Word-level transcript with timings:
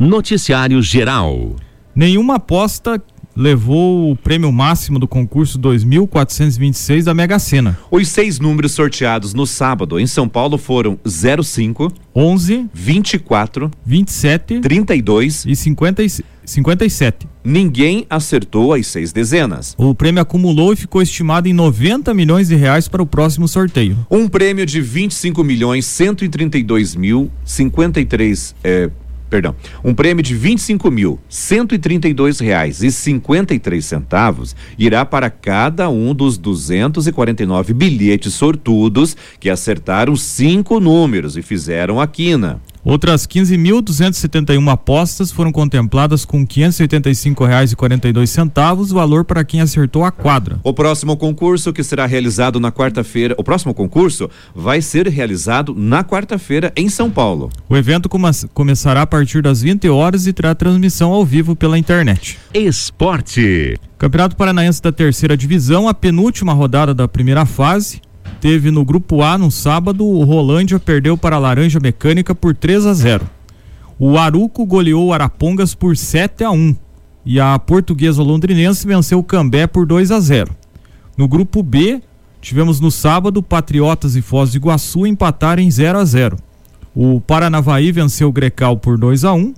Noticiário 0.00 0.80
Geral. 0.80 1.56
Nenhuma 1.94 2.36
aposta 2.36 3.02
levou 3.36 4.10
o 4.10 4.16
prêmio 4.16 4.50
máximo 4.50 4.98
do 4.98 5.06
concurso 5.06 5.58
2426 5.58 7.04
da 7.04 7.12
Mega 7.12 7.38
Sena. 7.38 7.78
Os 7.90 8.08
seis 8.08 8.40
números 8.40 8.72
sorteados 8.72 9.34
no 9.34 9.46
sábado 9.46 10.00
em 10.00 10.06
São 10.06 10.26
Paulo 10.26 10.56
foram 10.56 10.98
05, 11.06 11.92
11, 12.16 12.66
24, 12.72 13.70
27 13.84 14.60
32 14.60 15.44
e 15.44 15.54
50, 15.54 16.02
57. 16.46 17.28
Ninguém 17.44 18.06
acertou 18.08 18.72
as 18.72 18.86
seis 18.86 19.12
dezenas. 19.12 19.74
O 19.76 19.94
prêmio 19.94 20.22
acumulou 20.22 20.72
e 20.72 20.76
ficou 20.76 21.02
estimado 21.02 21.46
em 21.46 21.52
90 21.52 22.14
milhões 22.14 22.48
de 22.48 22.56
reais 22.56 22.88
para 22.88 23.02
o 23.02 23.06
próximo 23.06 23.46
sorteio. 23.46 23.98
Um 24.10 24.26
prêmio 24.26 24.64
de 24.64 24.80
25 24.80 25.44
milhões 25.44 25.84
132 25.84 26.96
mil 26.96 27.30
53 27.44 28.54
é, 28.64 28.90
perdão, 29.30 29.54
um 29.82 29.94
prêmio 29.94 30.22
de 30.22 30.34
três 33.60 33.86
centavos 33.86 34.56
irá 34.76 35.06
para 35.06 35.30
cada 35.30 35.88
um 35.88 36.12
dos 36.12 36.36
duzentos 36.36 37.06
e 37.06 37.12
quarenta 37.12 37.44
e 37.44 37.46
nove 37.46 37.72
bilhetes 37.72 38.34
sortudos 38.34 39.16
que 39.38 39.48
acertaram 39.48 40.16
cinco 40.16 40.80
números 40.80 41.36
e 41.36 41.42
fizeram 41.42 42.00
a 42.00 42.06
quina. 42.06 42.60
Outras 42.82 43.26
15.271 43.26 44.72
apostas 44.72 45.30
foram 45.30 45.52
contempladas 45.52 46.24
com 46.24 46.40
R$ 46.40 46.46
585,42, 46.46 48.90
valor 48.92 49.22
para 49.24 49.44
quem 49.44 49.60
acertou 49.60 50.02
a 50.04 50.10
quadra. 50.10 50.58
O 50.62 50.72
próximo 50.72 51.14
concurso 51.16 51.74
que 51.74 51.84
será 51.84 52.06
realizado 52.06 52.58
na 52.58 52.72
quarta-feira, 52.72 53.34
o 53.36 53.44
próximo 53.44 53.74
concurso 53.74 54.30
vai 54.54 54.80
ser 54.80 55.06
realizado 55.08 55.74
na 55.76 56.02
quarta-feira 56.02 56.72
em 56.74 56.88
São 56.88 57.10
Paulo. 57.10 57.50
O 57.68 57.76
evento 57.76 58.08
come 58.08 58.30
começará 58.54 59.02
a 59.02 59.06
partir 59.06 59.42
das 59.42 59.60
20 59.60 59.86
horas 59.88 60.26
e 60.26 60.32
terá 60.32 60.54
transmissão 60.54 61.12
ao 61.12 61.22
vivo 61.24 61.56
pela 61.56 61.78
internet. 61.78 62.38
Esporte. 62.54 63.76
Campeonato 63.98 64.36
Paranaense 64.36 64.80
da 64.80 64.90
Terceira 64.90 65.36
Divisão, 65.36 65.86
a 65.88 65.92
penúltima 65.92 66.54
rodada 66.54 66.94
da 66.94 67.06
primeira 67.06 67.44
fase 67.44 68.00
teve 68.40 68.70
no 68.70 68.84
grupo 68.84 69.22
A 69.22 69.36
no 69.36 69.50
sábado, 69.50 70.06
o 70.06 70.24
Rolândia 70.24 70.80
perdeu 70.80 71.16
para 71.16 71.36
a 71.36 71.38
Laranja 71.38 71.78
Mecânica 71.78 72.34
por 72.34 72.54
3 72.54 72.86
a 72.86 72.94
0. 72.94 73.28
O 73.98 74.16
Aruco 74.18 74.64
goleou 74.64 75.08
o 75.08 75.12
Arapongas 75.12 75.74
por 75.74 75.94
7 75.94 76.44
a 76.44 76.50
1 76.50 76.74
e 77.26 77.38
a 77.38 77.58
Portuguesa 77.58 78.22
Londrinense 78.22 78.86
venceu 78.86 79.18
o 79.18 79.24
Cambé 79.24 79.66
por 79.66 79.84
2 79.86 80.10
a 80.10 80.18
0. 80.18 80.56
No 81.18 81.28
grupo 81.28 81.62
B, 81.62 82.00
tivemos 82.40 82.80
no 82.80 82.90
sábado 82.90 83.42
Patriotas 83.42 84.16
e 84.16 84.22
Foz 84.22 84.52
do 84.52 84.56
Iguaçu 84.56 85.06
empataram 85.06 85.62
em 85.62 85.70
0 85.70 85.98
a 85.98 86.04
0. 86.04 86.38
O 86.94 87.20
Paranavaí 87.20 87.92
venceu 87.92 88.28
o 88.28 88.32
Grecal 88.32 88.78
por 88.78 88.96
2 88.96 89.24
a 89.24 89.34
1 89.34 89.54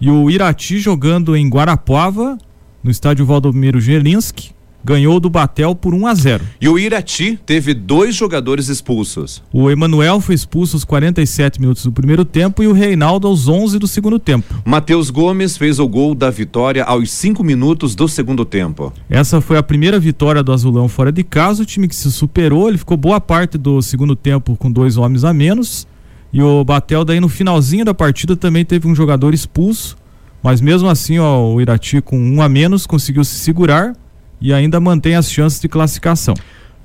e 0.00 0.10
o 0.10 0.28
Irati 0.28 0.80
jogando 0.80 1.36
em 1.36 1.48
Guarapuava, 1.48 2.36
no 2.82 2.90
estádio 2.90 3.24
Valdomiro 3.24 3.80
Gelinski, 3.80 4.50
ganhou 4.86 5.18
do 5.18 5.28
Batel 5.28 5.74
por 5.74 5.92
1 5.92 6.06
a 6.06 6.14
0. 6.14 6.44
E 6.60 6.68
o 6.68 6.78
Irati 6.78 7.36
teve 7.44 7.74
dois 7.74 8.14
jogadores 8.14 8.68
expulsos. 8.68 9.42
O 9.52 9.68
Emanuel 9.68 10.20
foi 10.20 10.36
expulso 10.36 10.76
aos 10.76 10.84
47 10.84 11.60
minutos 11.60 11.82
do 11.82 11.90
primeiro 11.90 12.24
tempo 12.24 12.62
e 12.62 12.68
o 12.68 12.72
Reinaldo 12.72 13.26
aos 13.26 13.48
11 13.48 13.80
do 13.80 13.88
segundo 13.88 14.16
tempo. 14.20 14.54
Matheus 14.64 15.10
Gomes 15.10 15.56
fez 15.56 15.80
o 15.80 15.88
gol 15.88 16.14
da 16.14 16.30
vitória 16.30 16.84
aos 16.84 17.10
5 17.10 17.42
minutos 17.42 17.96
do 17.96 18.06
segundo 18.06 18.44
tempo. 18.44 18.92
Essa 19.10 19.40
foi 19.40 19.58
a 19.58 19.62
primeira 19.62 19.98
vitória 19.98 20.40
do 20.40 20.52
Azulão 20.52 20.88
fora 20.88 21.10
de 21.10 21.24
casa, 21.24 21.64
o 21.64 21.66
time 21.66 21.88
que 21.88 21.96
se 21.96 22.12
superou, 22.12 22.68
ele 22.68 22.78
ficou 22.78 22.96
boa 22.96 23.20
parte 23.20 23.58
do 23.58 23.82
segundo 23.82 24.14
tempo 24.14 24.54
com 24.56 24.70
dois 24.70 24.96
homens 24.96 25.24
a 25.24 25.34
menos. 25.34 25.84
E 26.32 26.40
o 26.40 26.62
Batel 26.62 27.04
daí 27.04 27.18
no 27.18 27.28
finalzinho 27.28 27.84
da 27.84 27.94
partida 27.94 28.36
também 28.36 28.64
teve 28.64 28.86
um 28.86 28.94
jogador 28.94 29.34
expulso, 29.34 29.96
mas 30.40 30.60
mesmo 30.60 30.88
assim, 30.88 31.18
ó, 31.18 31.40
o 31.44 31.60
Irati 31.60 32.00
com 32.00 32.16
um 32.16 32.40
a 32.40 32.48
menos 32.48 32.86
conseguiu 32.86 33.24
se 33.24 33.34
segurar 33.34 33.96
e 34.40 34.52
ainda 34.52 34.80
mantém 34.80 35.14
as 35.14 35.30
chances 35.30 35.60
de 35.60 35.68
classificação. 35.68 36.34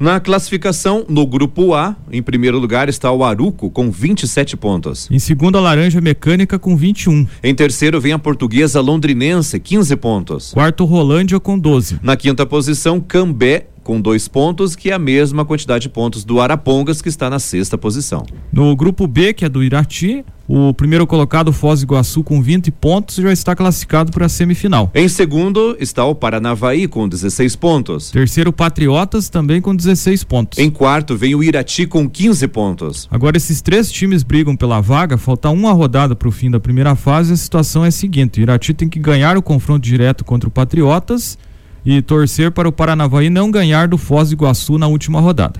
Na 0.02 0.20
classificação, 0.20 1.06
no 1.08 1.28
grupo 1.28 1.76
A, 1.76 1.96
em 2.12 2.24
primeiro 2.24 2.58
lugar 2.58 2.90
está 2.90 3.12
o 3.12 3.24
Aruco 3.24 3.70
com 3.70 3.92
27 3.92 4.58
pontos. 4.58 5.08
Em 5.12 5.20
segundo, 5.20 5.60
a 5.60 5.62
Laranja 5.62 6.02
Mecânica 6.02 6.58
com 6.58 6.76
21. 6.76 7.28
Em 7.44 7.54
terceiro, 7.54 8.02
vem 8.02 8.12
a 8.12 8.18
Portuguesa 8.18 8.82
Londrinense, 8.82 9.60
15 9.60 9.96
pontos. 9.98 10.54
Quarto, 10.54 10.86
Rolândia 10.86 11.40
com 11.40 11.60
12. 11.60 12.00
Na 12.02 12.18
quinta 12.18 12.48
posição, 12.48 13.00
Cambé 13.00 13.68
com 13.84 14.00
dois 14.00 14.28
pontos, 14.28 14.76
que 14.76 14.90
é 14.90 14.94
a 14.94 15.00
mesma 15.00 15.44
quantidade 15.46 15.84
de 15.84 15.90
pontos 15.90 16.24
do 16.24 16.40
Arapongas, 16.40 17.02
que 17.02 17.10
está 17.10 17.30
na 17.30 17.40
sexta 17.40 17.78
posição. 17.78 18.26
No 18.52 18.76
grupo 18.76 19.08
B, 19.08 19.34
que 19.34 19.46
é 19.46 19.50
do 19.50 19.64
Irati, 19.64 20.24
o 20.54 20.74
primeiro 20.74 21.08
colocado, 21.08 21.54
Foz 21.54 21.80
do 21.80 21.86
Iguaçu, 21.86 22.24
com 22.24 22.42
20 22.42 22.72
pontos, 22.72 23.16
já 23.16 23.32
está 23.32 23.56
classificado 23.56 24.12
para 24.12 24.26
a 24.26 24.30
semifinal. 24.30 24.92
Em 24.94 25.08
segundo 25.08 25.78
está 25.80 26.04
o 26.04 26.14
Paranavaí, 26.14 26.90
com 26.90 27.08
16 27.08 27.56
pontos. 27.56 28.12
Terceiro, 28.12 28.52
Patriotas, 28.52 29.30
também 29.30 29.62
com 29.62 29.74
16 29.74 30.26
pontos. 30.26 30.60
Em 30.60 30.70
quarto, 30.70 31.16
vem 31.16 31.36
o 31.36 31.42
Irati, 31.42 31.88
com 31.88 32.10
15 32.10 32.48
pontos. 32.50 33.08
Agora, 33.10 33.38
esses 33.38 33.62
três 33.62 33.90
times 33.90 34.24
brigam 34.24 34.56
pela 34.56 34.82
vaga, 34.82 35.18
falta 35.18 35.50
uma 35.50 35.72
rodada 35.72 36.18
para 36.18 36.28
o 36.28 36.32
fim 36.32 36.52
da 36.52 36.60
primeira 36.60 36.96
fase. 36.96 37.32
A 37.32 37.38
situação 37.38 37.86
é 37.86 37.88
a 37.88 37.92
seguinte: 37.92 38.40
o 38.40 38.44
Irati 38.44 38.74
tem 38.74 38.90
que 38.90 39.00
ganhar 39.00 39.38
o 39.38 39.42
confronto 39.42 39.82
direto 39.82 40.26
contra 40.26 40.50
o 40.50 40.52
Patriotas 40.52 41.38
e 41.86 42.02
torcer 42.02 42.52
para 42.52 42.68
o 42.68 42.72
Paranavaí 42.72 43.30
não 43.30 43.52
ganhar 43.52 43.88
do 43.88 43.98
Foz 43.98 44.30
do 44.30 44.34
Iguaçu 44.34 44.78
na 44.78 44.88
última 44.88 45.20
rodada. 45.20 45.60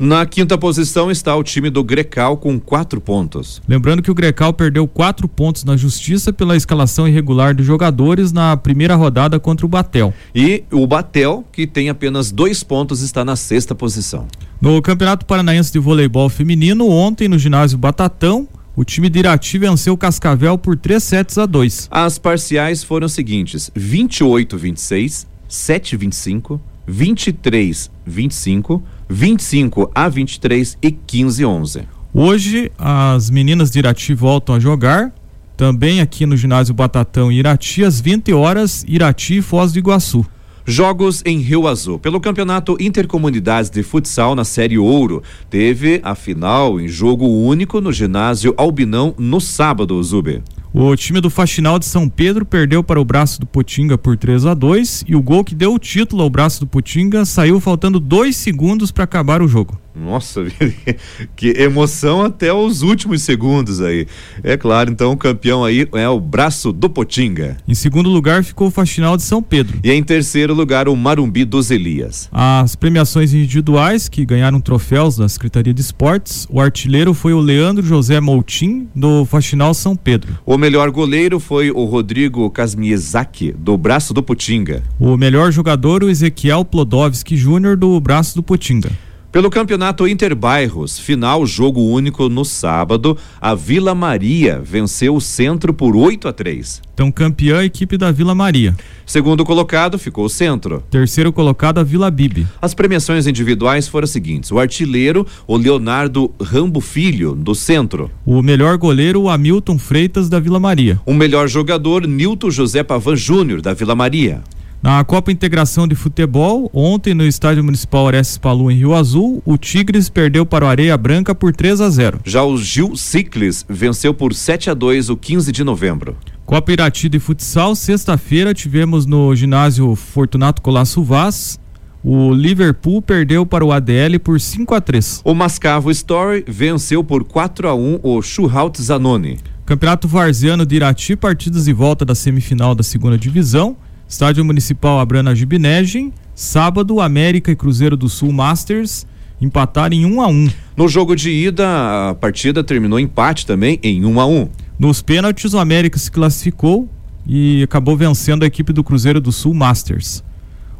Na 0.00 0.24
quinta 0.24 0.56
posição 0.56 1.10
está 1.10 1.36
o 1.36 1.42
time 1.42 1.68
do 1.68 1.84
Grecal 1.84 2.38
com 2.38 2.58
quatro 2.58 3.02
pontos. 3.02 3.60
Lembrando 3.68 4.00
que 4.00 4.10
o 4.10 4.14
Grecal 4.14 4.50
perdeu 4.50 4.88
quatro 4.88 5.28
pontos 5.28 5.62
na 5.62 5.76
justiça 5.76 6.32
pela 6.32 6.56
escalação 6.56 7.06
irregular 7.06 7.54
de 7.54 7.62
jogadores 7.62 8.32
na 8.32 8.56
primeira 8.56 8.94
rodada 8.94 9.38
contra 9.38 9.66
o 9.66 9.68
Batel. 9.68 10.14
E 10.34 10.64
o 10.72 10.86
Batel, 10.86 11.44
que 11.52 11.66
tem 11.66 11.90
apenas 11.90 12.32
dois 12.32 12.62
pontos, 12.62 13.02
está 13.02 13.26
na 13.26 13.36
sexta 13.36 13.74
posição. 13.74 14.26
No 14.58 14.80
Campeonato 14.80 15.26
Paranaense 15.26 15.70
de 15.70 15.78
Voleibol 15.78 16.30
Feminino, 16.30 16.88
ontem 16.88 17.28
no 17.28 17.38
ginásio 17.38 17.76
Batatão, 17.76 18.48
o 18.74 18.84
time 18.84 19.10
de 19.10 19.18
Irati 19.18 19.58
venceu 19.58 19.92
o 19.92 19.98
Cascavel 19.98 20.56
por 20.56 20.78
3 20.78 21.02
sets 21.02 21.36
a 21.36 21.44
2. 21.44 21.88
As 21.90 22.18
parciais 22.18 22.82
foram 22.82 23.04
as 23.04 23.12
seguintes: 23.12 23.70
28-26, 23.76 25.26
7-25, 25.50 26.60
23-25, 26.88 28.80
25 29.08 29.90
a 29.94 30.08
23 30.08 30.78
e 30.80 30.90
15 30.90 31.44
11. 31.44 31.82
Hoje 32.14 32.72
as 32.78 33.28
meninas 33.28 33.70
de 33.70 33.80
Irati 33.80 34.14
voltam 34.14 34.54
a 34.54 34.60
jogar, 34.60 35.12
também 35.56 36.00
aqui 36.00 36.24
no 36.24 36.36
ginásio 36.36 36.72
Batatão 36.72 37.30
Irati, 37.30 37.84
às 37.84 38.00
20 38.00 38.32
horas, 38.32 38.84
Irati 38.88 39.38
e 39.38 39.42
Foz 39.42 39.72
do 39.72 39.78
Iguaçu. 39.78 40.24
Jogos 40.64 41.22
em 41.26 41.38
Rio 41.38 41.66
Azul. 41.66 41.98
Pelo 41.98 42.20
Campeonato 42.20 42.76
Intercomunidades 42.78 43.70
de 43.70 43.82
Futsal 43.82 44.34
na 44.34 44.44
Série 44.44 44.78
Ouro, 44.78 45.22
teve 45.48 46.00
a 46.04 46.14
final 46.14 46.80
em 46.80 46.86
jogo 46.86 47.26
único 47.26 47.80
no 47.80 47.92
ginásio 47.92 48.54
Albinão 48.56 49.14
no 49.18 49.40
sábado, 49.40 50.00
Zube. 50.02 50.42
O 50.72 50.94
time 50.94 51.20
do 51.20 51.28
Faxinal 51.28 51.80
de 51.80 51.84
São 51.84 52.08
Pedro 52.08 52.46
perdeu 52.46 52.80
para 52.80 53.00
o 53.00 53.04
braço 53.04 53.40
do 53.40 53.46
Putinga 53.46 53.98
por 53.98 54.16
3 54.16 54.46
a 54.46 54.54
2 54.54 55.04
e 55.08 55.16
o 55.16 55.22
gol 55.22 55.42
que 55.42 55.52
deu 55.52 55.74
o 55.74 55.80
título 55.80 56.22
ao 56.22 56.30
braço 56.30 56.60
do 56.60 56.66
Putinga 56.66 57.24
saiu 57.24 57.58
faltando 57.58 57.98
dois 57.98 58.36
segundos 58.36 58.92
para 58.92 59.02
acabar 59.02 59.42
o 59.42 59.48
jogo. 59.48 59.76
Nossa, 59.94 60.46
que 61.34 61.48
emoção 61.58 62.22
até 62.22 62.52
os 62.52 62.82
últimos 62.82 63.22
segundos 63.22 63.80
aí. 63.80 64.06
É 64.42 64.56
claro, 64.56 64.90
então 64.90 65.10
o 65.10 65.16
campeão 65.16 65.64
aí 65.64 65.88
é 65.92 66.08
o 66.08 66.20
braço 66.20 66.72
do 66.72 66.88
Potinga. 66.88 67.56
Em 67.66 67.74
segundo 67.74 68.08
lugar 68.08 68.44
ficou 68.44 68.68
o 68.68 68.70
Faxinal 68.70 69.16
de 69.16 69.24
São 69.24 69.42
Pedro. 69.42 69.80
E 69.82 69.90
em 69.90 70.02
terceiro 70.02 70.54
lugar 70.54 70.88
o 70.88 70.94
Marumbi 70.94 71.44
dos 71.44 71.72
Elias. 71.72 72.28
As 72.30 72.76
premiações 72.76 73.34
individuais 73.34 74.08
que 74.08 74.24
ganharam 74.24 74.60
troféus 74.60 75.16
da 75.16 75.28
Secretaria 75.28 75.74
de 75.74 75.80
Esportes, 75.80 76.46
o 76.48 76.60
artilheiro 76.60 77.12
foi 77.12 77.32
o 77.32 77.40
Leandro 77.40 77.84
José 77.84 78.20
Moutim 78.20 78.88
do 78.94 79.24
Faxinal 79.24 79.74
São 79.74 79.96
Pedro. 79.96 80.38
O 80.46 80.56
melhor 80.60 80.90
goleiro 80.90 81.40
foi 81.40 81.70
o 81.70 81.84
Rodrigo 81.84 82.48
Kasmiezaki 82.50 83.50
do 83.52 83.78
braço 83.78 84.12
do 84.12 84.22
Potinga. 84.22 84.82
O 85.00 85.16
melhor 85.16 85.50
jogador 85.50 86.04
o 86.04 86.10
Ezequiel 86.10 86.64
Plodowski 86.66 87.34
Júnior 87.34 87.76
do 87.76 87.98
braço 87.98 88.36
do 88.36 88.42
Potinga. 88.42 88.90
Pelo 89.32 89.48
Campeonato 89.48 90.08
Interbairros, 90.08 90.98
final 90.98 91.46
jogo 91.46 91.80
único 91.80 92.28
no 92.28 92.44
sábado, 92.44 93.16
a 93.40 93.54
Vila 93.54 93.94
Maria 93.94 94.60
venceu 94.60 95.14
o 95.14 95.20
Centro 95.20 95.72
por 95.72 95.94
8 95.94 96.26
a 96.26 96.32
3. 96.32 96.82
Então, 96.92 97.12
campeã 97.12 97.58
a 97.58 97.64
equipe 97.64 97.96
da 97.96 98.10
Vila 98.10 98.34
Maria. 98.34 98.74
Segundo 99.06 99.44
colocado 99.44 100.00
ficou 100.00 100.24
o 100.24 100.28
Centro. 100.28 100.82
Terceiro 100.90 101.32
colocado 101.32 101.78
a 101.78 101.84
Vila 101.84 102.10
Bibi. 102.10 102.44
As 102.60 102.74
premiações 102.74 103.28
individuais 103.28 103.86
foram 103.86 104.02
as 104.02 104.10
seguintes: 104.10 104.50
o 104.50 104.58
artilheiro, 104.58 105.24
o 105.46 105.56
Leonardo 105.56 106.34
Rambo 106.42 106.80
Filho, 106.80 107.32
do 107.36 107.54
Centro. 107.54 108.10
O 108.26 108.42
melhor 108.42 108.76
goleiro, 108.78 109.22
o 109.22 109.30
Hamilton 109.30 109.78
Freitas, 109.78 110.28
da 110.28 110.40
Vila 110.40 110.58
Maria. 110.58 111.00
O 111.06 111.14
melhor 111.14 111.46
jogador, 111.46 112.04
Nilton 112.04 112.50
José 112.50 112.82
Pavan 112.82 113.14
Júnior, 113.14 113.60
da 113.60 113.72
Vila 113.74 113.94
Maria. 113.94 114.42
Na 114.82 115.04
Copa 115.04 115.30
Integração 115.30 115.86
de 115.86 115.94
Futebol, 115.94 116.70
ontem 116.72 117.12
no 117.12 117.26
Estádio 117.26 117.62
Municipal 117.62 118.04
Orestes 118.04 118.38
Palu 118.38 118.70
em 118.70 118.76
Rio 118.76 118.94
Azul, 118.94 119.42
o 119.44 119.58
Tigres 119.58 120.08
perdeu 120.08 120.46
para 120.46 120.64
o 120.64 120.68
Areia 120.68 120.96
Branca 120.96 121.34
por 121.34 121.54
3 121.54 121.82
a 121.82 121.90
0. 121.90 122.20
Já 122.24 122.42
o 122.42 122.56
Gil 122.56 122.96
Ciclis 122.96 123.62
venceu 123.68 124.14
por 124.14 124.32
7 124.32 124.70
a 124.70 124.74
2 124.74 125.10
o 125.10 125.18
15 125.18 125.52
de 125.52 125.62
novembro. 125.62 126.16
Copa 126.46 126.72
Irati 126.72 127.10
de 127.10 127.18
Futsal, 127.18 127.74
sexta-feira 127.74 128.54
tivemos 128.54 129.04
no 129.04 129.36
ginásio 129.36 129.94
Fortunato 129.94 130.62
Colasso 130.62 131.04
Vaz. 131.04 131.60
O 132.02 132.32
Liverpool 132.32 133.02
perdeu 133.02 133.44
para 133.44 133.62
o 133.62 133.72
ADL 133.72 134.18
por 134.18 134.40
5 134.40 134.74
a 134.74 134.80
3. 134.80 135.20
O 135.22 135.34
Mascavo 135.34 135.90
Story 135.90 136.42
venceu 136.48 137.04
por 137.04 137.24
4 137.24 137.68
a 137.68 137.74
1 137.74 138.00
o 138.02 138.22
Churraut 138.22 138.80
Zanoni. 138.80 139.40
Campeonato 139.66 140.08
Varziano 140.08 140.64
de 140.64 140.76
Irati, 140.76 141.16
partidas 141.16 141.66
de 141.66 141.72
volta 141.74 142.02
da 142.02 142.14
semifinal 142.14 142.74
da 142.74 142.82
segunda 142.82 143.18
divisão. 143.18 143.76
Estádio 144.10 144.44
Municipal 144.44 144.98
Abrana 144.98 145.36
Gibinegem. 145.36 146.12
Sábado, 146.34 147.00
América 147.00 147.52
e 147.52 147.54
Cruzeiro 147.54 147.96
do 147.96 148.08
Sul 148.08 148.32
Masters 148.32 149.06
empataram 149.40 149.94
em 149.94 150.04
1 150.04 150.20
a 150.20 150.26
1. 150.26 150.50
No 150.76 150.88
jogo 150.88 151.14
de 151.14 151.30
ida, 151.30 152.10
a 152.10 152.14
partida 152.16 152.64
terminou 152.64 152.98
empate 152.98 153.46
também 153.46 153.78
em 153.84 154.04
1 154.04 154.20
a 154.20 154.26
1. 154.26 154.48
Nos 154.80 155.00
pênaltis, 155.00 155.54
o 155.54 155.60
América 155.60 155.96
se 155.96 156.10
classificou 156.10 156.88
e 157.24 157.62
acabou 157.62 157.96
vencendo 157.96 158.42
a 158.42 158.46
equipe 158.46 158.72
do 158.72 158.82
Cruzeiro 158.82 159.20
do 159.20 159.30
Sul 159.30 159.54
Masters. 159.54 160.24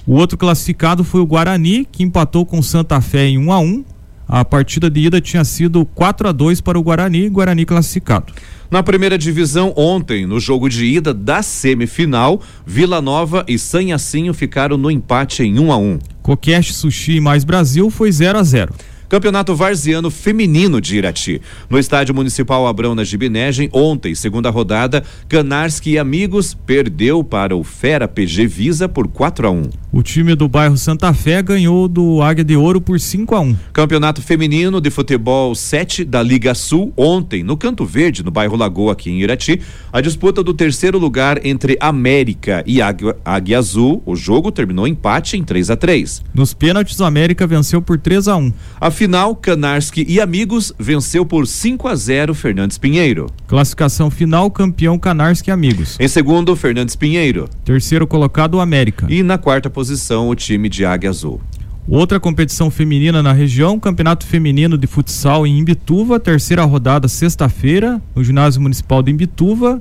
O 0.05 0.15
outro 0.15 0.37
classificado 0.37 1.05
foi 1.05 1.21
o 1.21 1.27
Guarani, 1.27 1.87
que 1.91 2.03
empatou 2.03 2.45
com 2.45 2.61
Santa 2.61 3.01
Fé 3.01 3.29
em 3.29 3.39
1 3.39 3.53
a 3.53 3.61
1. 3.61 3.85
A 4.33 4.45
partida 4.45 4.89
de 4.89 5.01
ida 5.01 5.21
tinha 5.21 5.45
sido 5.45 5.85
4 5.85 6.29
a 6.29 6.31
2 6.31 6.61
para 6.61 6.79
o 6.79 6.83
Guarani, 6.85 7.29
Guarani 7.29 7.65
classificado. 7.65 8.33
Na 8.71 8.81
primeira 8.81 9.19
divisão, 9.19 9.75
ontem, 9.77 10.25
no 10.25 10.39
jogo 10.39 10.69
de 10.69 10.85
ida 10.85 11.13
da 11.13 11.43
semifinal, 11.43 12.41
Vila 12.65 13.03
Nova 13.03 13.45
e 13.49 13.59
Sanhacinho 13.59 14.33
ficaram 14.33 14.77
no 14.77 14.89
empate 14.89 15.43
em 15.43 15.59
1 15.59 15.73
a 15.73 15.77
1. 15.77 15.99
Coqueste 16.23 16.73
Sushi 16.73 17.17
e 17.17 17.21
Mais 17.21 17.43
Brasil 17.43 17.91
foi 17.91 18.13
0 18.13 18.39
a 18.39 18.45
0. 18.45 18.73
Campeonato 19.11 19.57
Varziano 19.57 20.09
Feminino 20.09 20.81
de 20.81 20.97
Irati. 20.97 21.43
No 21.69 21.81
Estádio 21.81 22.15
Municipal 22.15 22.65
Abrão 22.69 22.95
na 22.95 23.03
Gibinegem, 23.03 23.69
ontem, 23.73 24.15
segunda 24.15 24.51
rodada, 24.51 25.03
Canarski 25.29 25.91
e 25.91 25.99
Amigos 25.99 26.55
perdeu 26.55 27.25
para 27.25 27.57
o 27.57 27.65
Fera 27.65 28.07
PG 28.07 28.47
Visa 28.47 28.89
por 28.89 29.09
4 29.09 29.49
a 29.49 29.51
1. 29.51 29.63
O 29.93 30.01
time 30.05 30.37
do 30.37 30.47
bairro 30.47 30.77
Santa 30.77 31.13
Fé 31.13 31.43
ganhou 31.43 31.89
do 31.89 32.23
Águia 32.23 32.45
de 32.45 32.55
Ouro 32.55 32.81
por 32.81 33.01
5 33.01 33.35
a 33.35 33.41
1. 33.41 33.57
Campeonato 33.73 34.23
Feminino 34.23 34.81
de 34.81 34.89
Futebol 34.91 35.57
7 35.57 36.05
da 36.05 36.23
Liga 36.23 36.55
Sul, 36.55 36.93
ontem, 36.97 37.43
no 37.43 37.57
Canto 37.57 37.85
Verde, 37.85 38.23
no 38.23 38.31
bairro 38.31 38.57
Lagoa, 38.57 38.93
aqui 38.93 39.11
em 39.11 39.21
Irati, 39.21 39.61
a 39.93 40.01
disputa 40.01 40.41
do 40.45 40.55
terceiro 40.55 40.97
lugar 40.97 41.45
entre 41.45 41.77
América 41.81 42.63
e 42.65 42.81
Águia, 42.81 43.17
Águia 43.25 43.59
Azul. 43.59 44.01
O 44.07 44.15
jogo 44.15 44.53
terminou 44.53 44.87
empate 44.87 45.37
em 45.37 45.43
3 45.43 45.71
a 45.71 45.77
3. 45.77 46.23
Nos 46.33 46.55
pênaltis, 46.55 47.01
o 47.01 47.05
América 47.05 47.45
venceu 47.45 47.83
por 47.83 47.99
3 47.99 48.29
a 48.29 48.37
1. 48.37 48.53
A 48.81 48.93
final, 49.01 49.35
Canarski 49.35 50.05
e 50.07 50.21
Amigos 50.21 50.75
venceu 50.79 51.25
por 51.25 51.47
5 51.47 51.89
a 51.89 51.95
0 51.95 52.35
Fernandes 52.35 52.77
Pinheiro. 52.77 53.31
Classificação 53.47 54.11
final, 54.11 54.51
campeão 54.51 54.99
Canarski 54.99 55.49
e 55.49 55.51
Amigos. 55.51 55.97
Em 55.99 56.07
segundo, 56.07 56.55
Fernandes 56.55 56.95
Pinheiro. 56.97 57.49
Terceiro 57.65 58.07
colocado, 58.07 58.57
o 58.57 58.61
América. 58.61 59.07
E 59.09 59.23
na 59.23 59.39
quarta 59.39 59.71
posição, 59.71 60.29
o 60.29 60.35
time 60.35 60.69
de 60.69 60.85
Águia 60.85 61.09
Azul. 61.09 61.41
Outra 61.89 62.21
competição 62.21 62.71
feminina 62.71 63.23
na 63.23 63.33
região, 63.33 63.81
Campeonato 63.81 64.27
Feminino 64.27 64.77
de 64.77 64.87
Futsal 64.87 65.47
em 65.47 65.59
Imbituva, 65.59 66.21
terceira 66.21 66.63
rodada 66.65 67.09
sexta-feira, 67.09 68.03
no 68.15 68.23
Ginásio 68.23 68.61
Municipal 68.61 69.03
de 69.03 69.11
Imbituva. 69.11 69.81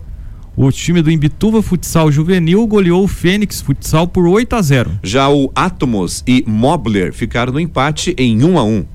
O 0.55 0.71
time 0.71 1.01
do 1.01 1.11
Imbituva 1.11 1.61
Futsal 1.61 2.09
Juvenil 2.09 2.65
goleou 2.65 3.03
o 3.03 3.07
Fênix 3.07 3.59
Futsal 3.59 4.07
por 4.07 4.25
8 4.25 4.55
a 4.55 4.61
0. 4.61 4.91
Já 5.03 5.29
o 5.29 5.51
Atomos 5.53 6.23
e 6.25 6.41
Mobler 6.47 7.11
ficaram 7.11 7.51
no 7.51 7.59
empate 7.59 8.15
em 8.17 8.41
1 8.41 8.57
a 8.57 8.63
1. 8.63 8.85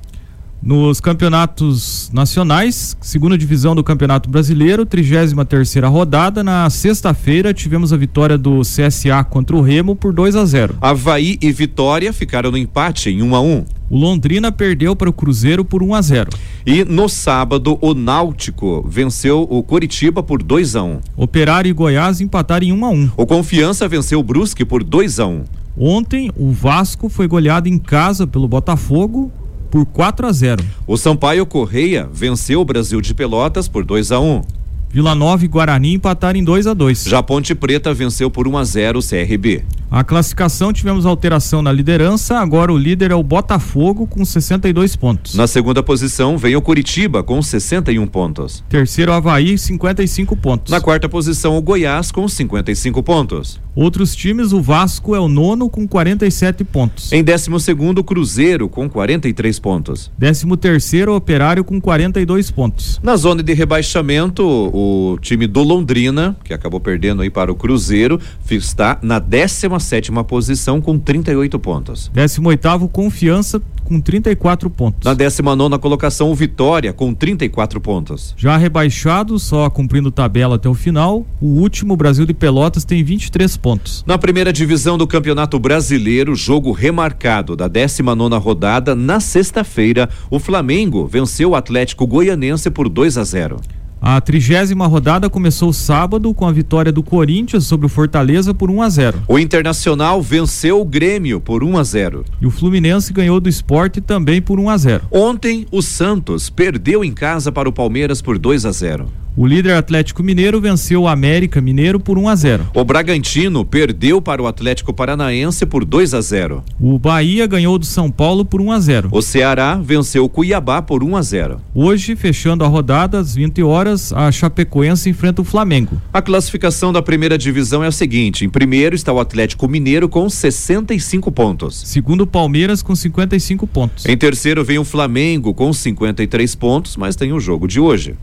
Nos 0.64 0.98
campeonatos 0.98 2.10
nacionais, 2.10 2.96
segunda 2.98 3.36
divisão 3.36 3.74
do 3.74 3.84
Campeonato 3.84 4.30
Brasileiro, 4.30 4.86
33 4.86 5.34
terceira 5.46 5.88
rodada, 5.88 6.42
na 6.42 6.70
sexta-feira 6.70 7.52
tivemos 7.52 7.92
a 7.92 7.98
vitória 7.98 8.38
do 8.38 8.62
CSA 8.62 9.22
contra 9.28 9.54
o 9.54 9.60
Remo 9.60 9.94
por 9.94 10.14
2 10.14 10.34
a 10.34 10.46
0. 10.46 10.76
Havaí 10.80 11.36
e 11.42 11.52
Vitória 11.52 12.14
ficaram 12.14 12.50
no 12.50 12.56
empate 12.56 13.10
em 13.10 13.20
1 13.20 13.36
a 13.36 13.42
1. 13.42 13.64
O 13.90 13.98
Londrina 13.98 14.50
perdeu 14.50 14.96
para 14.96 15.10
o 15.10 15.12
Cruzeiro 15.12 15.66
por 15.66 15.82
1 15.82 15.94
a 15.94 16.00
0. 16.00 16.30
E 16.64 16.82
no 16.82 17.10
sábado, 17.10 17.76
o 17.82 17.92
Náutico 17.92 18.82
venceu 18.88 19.46
o 19.50 19.62
Coritiba 19.62 20.22
por 20.22 20.42
2 20.42 20.76
a 20.76 20.82
1. 20.82 21.00
Operário 21.14 21.68
e 21.68 21.74
Goiás 21.74 22.22
empataram 22.22 22.66
em 22.66 22.72
1 22.72 22.84
a 22.86 22.88
1. 22.88 23.10
O 23.18 23.26
Confiança 23.26 23.86
venceu 23.86 24.18
o 24.18 24.22
Brusque 24.22 24.64
por 24.64 24.82
2 24.82 25.20
a 25.20 25.26
1. 25.26 25.44
Ontem, 25.76 26.30
o 26.34 26.50
Vasco 26.50 27.10
foi 27.10 27.28
goleado 27.28 27.68
em 27.68 27.76
casa 27.76 28.26
pelo 28.26 28.48
Botafogo 28.48 29.30
por 29.74 29.84
4 29.86 30.28
a 30.28 30.32
0. 30.32 30.64
O 30.86 30.96
Sampaio 30.96 31.44
Correia 31.44 32.08
venceu 32.12 32.60
o 32.60 32.64
Brasil 32.64 33.00
de 33.00 33.12
Pelotas 33.12 33.66
por 33.66 33.84
2 33.84 34.12
a 34.12 34.20
1. 34.20 34.42
Vila 34.88 35.16
Nova 35.16 35.44
e 35.44 35.48
Guarani 35.48 35.94
empataram 35.94 36.38
em 36.38 36.44
2 36.44 36.68
a 36.68 36.74
2. 36.74 37.02
Já 37.06 37.20
Ponte 37.20 37.56
Preta 37.56 37.92
venceu 37.92 38.30
por 38.30 38.46
1 38.46 38.56
a 38.56 38.62
0 38.62 39.00
o 39.00 39.02
CRB. 39.02 39.64
A 39.94 40.02
classificação 40.02 40.72
tivemos 40.72 41.06
alteração 41.06 41.62
na 41.62 41.70
liderança, 41.70 42.40
agora 42.40 42.72
o 42.72 42.76
líder 42.76 43.12
é 43.12 43.14
o 43.14 43.22
Botafogo 43.22 44.08
com 44.08 44.24
62 44.24 44.96
pontos. 44.96 45.36
Na 45.36 45.46
segunda 45.46 45.84
posição 45.84 46.36
vem 46.36 46.56
o 46.56 46.60
Curitiba 46.60 47.22
com 47.22 47.40
61 47.40 48.04
pontos. 48.08 48.64
Terceiro 48.68 49.12
Havaí, 49.12 49.56
55 49.56 50.36
pontos. 50.36 50.72
Na 50.72 50.80
quarta 50.80 51.08
posição 51.08 51.56
o 51.56 51.62
Goiás 51.62 52.10
com 52.10 52.26
55 52.26 53.04
pontos. 53.04 53.60
Outros 53.76 54.14
times, 54.14 54.52
o 54.52 54.62
Vasco 54.62 55.16
é 55.16 55.20
o 55.20 55.26
nono 55.26 55.68
com 55.68 55.86
47 55.86 56.62
pontos. 56.62 57.12
Em 57.12 57.24
décimo 57.24 57.58
segundo, 57.58 57.98
o 57.98 58.04
Cruzeiro 58.04 58.68
com 58.68 58.88
43 58.88 59.58
pontos. 59.58 60.12
Décimo 60.16 60.56
terceiro, 60.56 61.12
o 61.12 61.16
Operário 61.16 61.64
com 61.64 61.80
42 61.80 62.52
pontos. 62.52 63.00
Na 63.02 63.16
zona 63.16 63.42
de 63.42 63.52
rebaixamento, 63.52 64.44
o 64.44 65.18
time 65.20 65.48
do 65.48 65.62
Londrina, 65.64 66.36
que 66.44 66.54
acabou 66.54 66.78
perdendo 66.78 67.22
aí 67.22 67.30
para 67.30 67.50
o 67.50 67.56
Cruzeiro, 67.56 68.20
está 68.48 68.96
na 69.02 69.18
17 69.18 69.68
sétima 69.84 70.24
posição 70.24 70.80
com 70.80 70.98
38 70.98 71.58
pontos. 71.60 72.10
18 72.12 72.48
oitavo 72.48 72.88
Confiança 72.88 73.62
com 73.84 74.00
34 74.00 74.68
pontos. 74.70 75.04
Na 75.04 75.14
19 75.14 75.56
nona 75.56 75.78
colocação, 75.78 76.30
o 76.30 76.34
Vitória 76.34 76.92
com 76.92 77.12
34 77.14 77.80
pontos. 77.80 78.34
Já 78.36 78.56
rebaixado, 78.56 79.38
só 79.38 79.68
cumprindo 79.70 80.10
tabela 80.10 80.56
até 80.56 80.68
o 80.68 80.74
final, 80.74 81.26
o 81.40 81.60
último 81.60 81.96
Brasil 81.96 82.24
de 82.24 82.34
Pelotas 82.34 82.84
tem 82.84 83.04
23 83.04 83.56
pontos. 83.58 84.02
Na 84.06 84.18
primeira 84.18 84.52
divisão 84.52 84.96
do 84.96 85.06
Campeonato 85.06 85.58
Brasileiro, 85.58 86.34
jogo 86.34 86.72
remarcado 86.72 87.54
da 87.54 87.68
19 87.68 88.18
nona 88.18 88.38
rodada, 88.38 88.94
na 88.94 89.20
sexta-feira, 89.20 90.08
o 90.30 90.38
Flamengo 90.38 91.06
venceu 91.06 91.50
o 91.50 91.54
Atlético 91.54 92.06
Goianense 92.06 92.70
por 92.70 92.88
2 92.88 93.18
a 93.18 93.24
0. 93.24 93.60
A 94.06 94.20
trigésima 94.20 94.86
rodada 94.86 95.30
começou 95.30 95.72
sábado 95.72 96.34
com 96.34 96.46
a 96.46 96.52
vitória 96.52 96.92
do 96.92 97.02
Corinthians 97.02 97.64
sobre 97.64 97.86
o 97.86 97.88
Fortaleza 97.88 98.52
por 98.52 98.70
1 98.70 98.82
a 98.82 98.88
0. 98.90 99.22
O 99.26 99.38
Internacional 99.38 100.20
venceu 100.20 100.78
o 100.78 100.84
Grêmio 100.84 101.40
por 101.40 101.64
1 101.64 101.78
a 101.78 101.82
0. 101.82 102.22
E 102.38 102.46
o 102.46 102.50
Fluminense 102.50 103.14
ganhou 103.14 103.40
do 103.40 103.48
Esporte 103.48 104.02
também 104.02 104.42
por 104.42 104.60
1 104.60 104.68
a 104.68 104.76
0. 104.76 105.04
Ontem, 105.10 105.66
o 105.72 105.80
Santos 105.80 106.50
perdeu 106.50 107.02
em 107.02 107.14
casa 107.14 107.50
para 107.50 107.66
o 107.66 107.72
Palmeiras 107.72 108.20
por 108.20 108.38
2 108.38 108.66
a 108.66 108.72
0. 108.72 109.23
O 109.36 109.48
líder 109.48 109.74
Atlético 109.74 110.22
Mineiro 110.22 110.60
venceu 110.60 111.02
o 111.02 111.08
América 111.08 111.60
Mineiro 111.60 111.98
por 111.98 112.16
1 112.16 112.28
a 112.28 112.36
0. 112.36 112.70
O 112.72 112.84
Bragantino 112.84 113.64
perdeu 113.64 114.22
para 114.22 114.40
o 114.40 114.46
Atlético 114.46 114.92
Paranaense 114.92 115.66
por 115.66 115.84
2 115.84 116.14
a 116.14 116.20
0. 116.20 116.62
O 116.78 117.00
Bahia 117.00 117.44
ganhou 117.44 117.76
do 117.76 117.84
São 117.84 118.12
Paulo 118.12 118.44
por 118.44 118.60
1 118.60 118.70
a 118.70 118.78
0. 118.78 119.08
O 119.10 119.20
Ceará 119.20 119.74
venceu 119.74 120.24
o 120.24 120.28
Cuiabá 120.28 120.80
por 120.80 121.02
1 121.02 121.16
a 121.16 121.22
0. 121.22 121.60
Hoje, 121.74 122.14
fechando 122.14 122.62
a 122.62 122.68
rodada 122.68 123.18
às 123.18 123.34
20 123.34 123.60
horas, 123.64 124.12
a 124.12 124.30
Chapecoense 124.30 125.10
enfrenta 125.10 125.42
o 125.42 125.44
Flamengo. 125.44 126.00
A 126.12 126.22
classificação 126.22 126.92
da 126.92 127.02
primeira 127.02 127.36
divisão 127.36 127.82
é 127.82 127.88
a 127.88 127.92
seguinte: 127.92 128.44
em 128.44 128.48
primeiro 128.48 128.94
está 128.94 129.12
o 129.12 129.18
Atlético 129.18 129.66
Mineiro 129.66 130.08
com 130.08 130.30
65 130.30 131.32
pontos. 131.32 131.82
Segundo 131.84 132.20
o 132.20 132.26
Palmeiras 132.26 132.82
com 132.82 132.94
55 132.94 133.66
pontos. 133.66 134.06
Em 134.06 134.16
terceiro 134.16 134.62
vem 134.62 134.78
o 134.78 134.84
Flamengo 134.84 135.52
com 135.52 135.72
53 135.72 136.54
pontos, 136.54 136.96
mas 136.96 137.16
tem 137.16 137.32
o 137.32 137.40
jogo 137.40 137.66
de 137.66 137.80
hoje. 137.80 138.14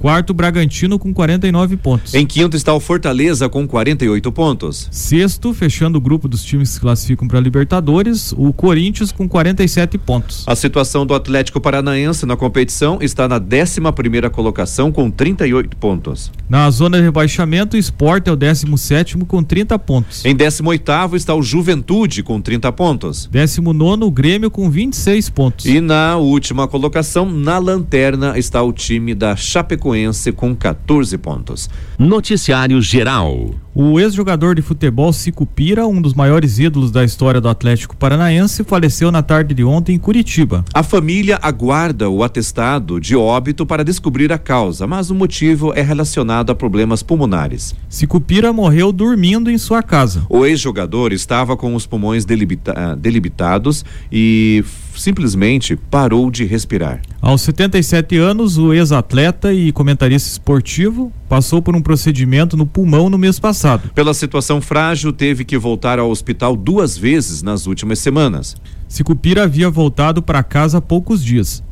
Quarto, 0.00 0.32
Bragantino 0.32 0.98
com 0.98 1.12
49 1.12 1.76
pontos. 1.76 2.14
Em 2.14 2.24
quinto 2.24 2.56
está 2.56 2.72
o 2.72 2.80
Fortaleza 2.80 3.50
com 3.50 3.68
48 3.68 4.32
pontos. 4.32 4.88
Sexto, 4.90 5.52
fechando 5.52 5.98
o 5.98 6.00
grupo 6.00 6.26
dos 6.26 6.42
times 6.42 6.72
que 6.72 6.80
classificam 6.80 7.28
para 7.28 7.38
Libertadores, 7.38 8.32
o 8.32 8.50
Corinthians 8.50 9.12
com 9.12 9.28
47 9.28 9.98
pontos. 9.98 10.44
A 10.46 10.56
situação 10.56 11.04
do 11.04 11.12
Atlético 11.12 11.60
Paranaense 11.60 12.24
na 12.24 12.34
competição 12.34 12.96
está 13.02 13.28
na 13.28 13.36
11 13.36 13.92
primeira 13.94 14.30
colocação 14.30 14.90
com 14.90 15.10
38 15.10 15.76
pontos. 15.76 16.32
Na 16.48 16.70
zona 16.70 16.96
de 16.96 17.02
rebaixamento, 17.02 17.76
o 17.76 17.78
Sport 17.78 18.26
é 18.26 18.32
o 18.32 18.36
17 18.36 19.18
com 19.18 19.42
30 19.42 19.78
pontos. 19.78 20.24
Em 20.24 20.34
18 20.34 21.14
está 21.14 21.34
o 21.34 21.42
Juventude 21.42 22.22
com 22.22 22.40
30 22.40 22.72
pontos. 22.72 23.28
19 23.30 24.04
o 24.04 24.10
Grêmio 24.10 24.50
com 24.50 24.70
26 24.70 25.28
pontos. 25.28 25.66
E 25.66 25.78
na 25.78 26.16
última 26.16 26.66
colocação, 26.66 27.30
na 27.30 27.58
lanterna, 27.58 28.38
está 28.38 28.62
o 28.62 28.72
time 28.72 29.14
da 29.14 29.36
Chapecoense 29.36 29.89
Chapecoense 29.90 30.32
com 30.32 30.54
14 30.54 31.18
pontos. 31.18 31.68
Noticiário 31.98 32.80
Geral. 32.80 33.54
O 33.74 33.98
ex-jogador 33.98 34.54
de 34.54 34.62
futebol 34.62 35.12
Cicupira, 35.12 35.86
um 35.86 36.00
dos 36.00 36.14
maiores 36.14 36.58
ídolos 36.58 36.90
da 36.90 37.04
história 37.04 37.40
do 37.40 37.48
Atlético 37.48 37.96
Paranaense, 37.96 38.64
faleceu 38.64 39.10
na 39.10 39.22
tarde 39.22 39.54
de 39.54 39.64
ontem 39.64 39.94
em 39.94 39.98
Curitiba. 39.98 40.64
A 40.74 40.82
família 40.82 41.38
aguarda 41.40 42.08
o 42.08 42.22
atestado 42.22 43.00
de 43.00 43.16
óbito 43.16 43.64
para 43.64 43.84
descobrir 43.84 44.32
a 44.32 44.38
causa, 44.38 44.86
mas 44.86 45.10
o 45.10 45.14
motivo 45.14 45.72
é 45.74 45.82
relacionado 45.82 46.50
a 46.50 46.54
problemas 46.54 47.02
pulmonares. 47.02 47.74
Cicupira 47.88 48.52
morreu 48.52 48.92
dormindo 48.92 49.50
em 49.50 49.58
sua 49.58 49.82
casa. 49.82 50.26
O 50.28 50.44
ex-jogador 50.44 51.12
estava 51.12 51.56
com 51.56 51.74
os 51.74 51.86
pulmões 51.86 52.24
delibita 52.24 52.96
delimitados 52.96 53.84
e 54.10 54.64
simplesmente 54.96 55.76
parou 55.76 56.30
de 56.30 56.44
respirar. 56.44 57.00
Aos 57.20 57.42
77 57.42 58.16
anos, 58.16 58.58
o 58.58 58.72
ex-atleta 58.72 59.52
e 59.52 59.72
comentarista 59.72 60.28
esportivo 60.28 61.12
passou 61.28 61.60
por 61.60 61.76
um 61.76 61.82
procedimento 61.82 62.56
no 62.56 62.66
pulmão 62.66 63.10
no 63.10 63.18
mês 63.18 63.38
passado. 63.38 63.90
Pela 63.94 64.14
situação 64.14 64.60
frágil, 64.60 65.12
teve 65.12 65.44
que 65.44 65.58
voltar 65.58 65.98
ao 65.98 66.10
hospital 66.10 66.56
duas 66.56 66.96
vezes 66.96 67.42
nas 67.42 67.66
últimas 67.66 67.98
semanas. 67.98 68.56
Sicupira 68.88 69.44
havia 69.44 69.70
voltado 69.70 70.22
para 70.22 70.42
casa 70.42 70.78
há 70.78 70.80
poucos 70.80 71.24
dias. 71.24 71.62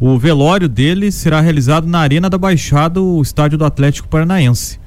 O 0.00 0.18
velório 0.18 0.68
dele 0.68 1.10
será 1.10 1.40
realizado 1.40 1.86
na 1.86 1.98
Arena 1.98 2.30
da 2.30 2.38
Baixada, 2.38 3.00
o 3.00 3.20
estádio 3.20 3.58
do 3.58 3.64
Atlético 3.64 4.08
Paranaense. 4.08 4.78